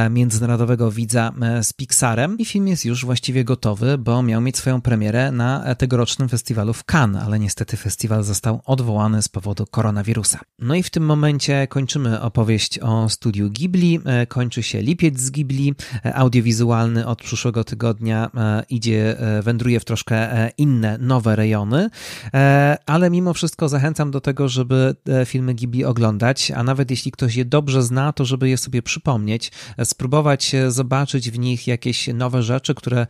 [0.09, 1.31] międzynarodowego widza
[1.61, 2.37] z Pixarem.
[2.37, 6.83] I film jest już właściwie gotowy, bo miał mieć swoją premierę na tegorocznym festiwalu w
[6.93, 10.39] Cannes, ale niestety festiwal został odwołany z powodu koronawirusa.
[10.59, 13.99] No i w tym momencie kończymy opowieść o studiu Ghibli.
[14.05, 15.73] E, kończy się lipiec z Ghibli.
[16.05, 21.89] E, audiowizualny od przyszłego tygodnia e, idzie, wędruje w troszkę inne, nowe rejony,
[22.85, 24.95] ale mimo wszystko zachęcam do tego, żeby
[25.25, 29.51] filmy Ghibli oglądać, a nawet jeśli ktoś je dobrze zna, to żeby je sobie przypomnieć,
[29.83, 33.07] spróbować zobaczyć w nich jakieś nowe rzeczy, które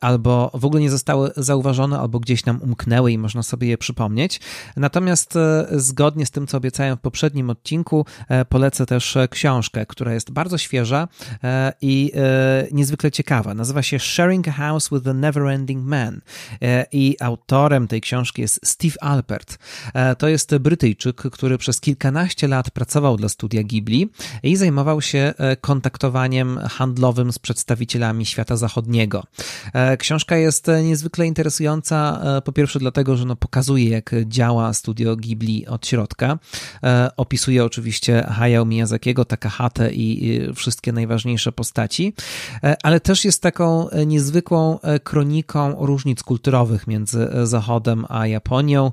[0.00, 4.40] albo w ogóle nie zostały zauważone, albo gdzieś nam umknęły i można sobie je przypomnieć.
[4.76, 5.34] Natomiast
[5.70, 8.06] zgodnie z tym, co obiecałem w poprzednim odcinku,
[8.48, 11.08] polecę też e, książkę, która jest bardzo świeża
[11.44, 13.54] e, i e, niezwykle ciekawa.
[13.54, 16.20] Nazywa się Sharing a House with the Neverending Man
[16.92, 19.58] i autorem tej książki jest Steve Alpert.
[20.18, 24.10] To jest Brytyjczyk, który przez kilkanaście lat pracował dla studia Ghibli
[24.42, 29.24] i zajmował się kontaktowaniem handlowym z przedstawicielami świata zachodniego.
[29.98, 35.86] Książka jest niezwykle interesująca, po pierwsze dlatego, że no pokazuje, jak działa studio Ghibli od
[35.86, 36.38] środka.
[37.16, 42.14] Opisuje oczywiście Hayao Hayao Miyazakiego, Takahate i wszystkie najważniejsze postaci,
[42.82, 48.92] ale też jest taką niezwykłą kroniką różnic kulturowych między Zachodem a Japonią.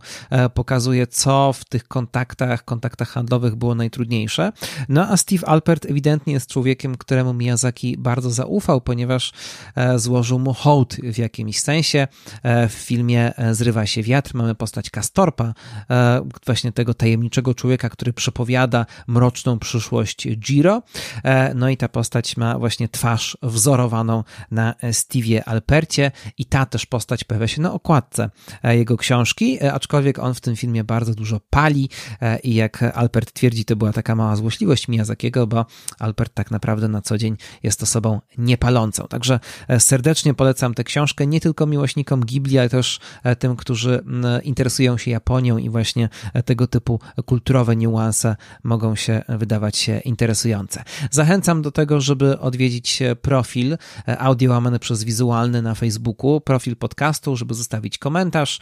[0.54, 4.52] Pokazuje, co w tych kontaktach, kontaktach handlowych było najtrudniejsze.
[4.90, 9.32] No a Steve Alpert ewidentnie jest człowiekiem, któremu Miyazaki bardzo zaufał, ponieważ
[9.96, 12.08] złożył mu hołd w jakimś sensie.
[12.70, 15.54] W filmie Zrywa się wiatr mamy postać Kastorpa,
[16.46, 20.82] właśnie tego tajemniczego człowieka, który przepowiada mroczną przyszłość Giro.
[21.24, 26.86] E, no i ta postać ma właśnie twarz wzorowaną na Stevie Alpercie i ta też
[26.86, 28.30] postać pojawia się na okładce
[28.64, 31.90] e, jego książki, e, aczkolwiek on w tym filmie bardzo dużo pali
[32.44, 35.66] i jak Alpert twierdzi, to była taka mała złośliwość Miyazakiego, bo
[36.00, 39.08] Alpert tak naprawdę na co dzień jest osobą niepalącą.
[39.08, 39.40] Także
[39.80, 43.00] serdecznie polecam tę książkę nie tylko miłośnikom Ghibli, ale też
[43.40, 44.04] tym, którzy
[44.44, 46.10] interesują się Japonią i właśnie
[46.46, 49.22] tego typu kulturowe niuanse mogą się
[49.52, 50.84] wydawać interesujące.
[51.12, 53.78] Zachęcam do tego, żeby odwiedzić profil
[54.18, 58.60] audio łamany przez wizualny na Facebooku, profil podcastu, żeby zostawić komentarz,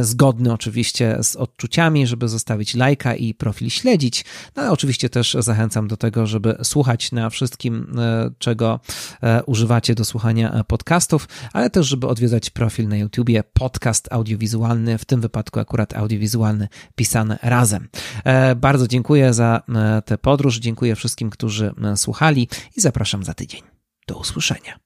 [0.00, 4.24] zgodny oczywiście z odczuciami, żeby zostawić lajka i profil śledzić.
[4.56, 8.80] No ale oczywiście też zachęcam do tego, żeby słuchać na wszystkim, e, czego
[9.22, 15.04] e, używacie do słuchania podcastów, ale też, żeby odwiedzać profil na YouTubie, podcast audiowizualny, w
[15.04, 17.88] tym wypadku akurat audiowizualny pisane razem.
[18.24, 23.62] E, bardzo dziękuję za e, podróż, dziękuję wszystkim, którzy e, słuchali i zapraszam za tydzień.
[24.06, 24.78] Do usłyszenia.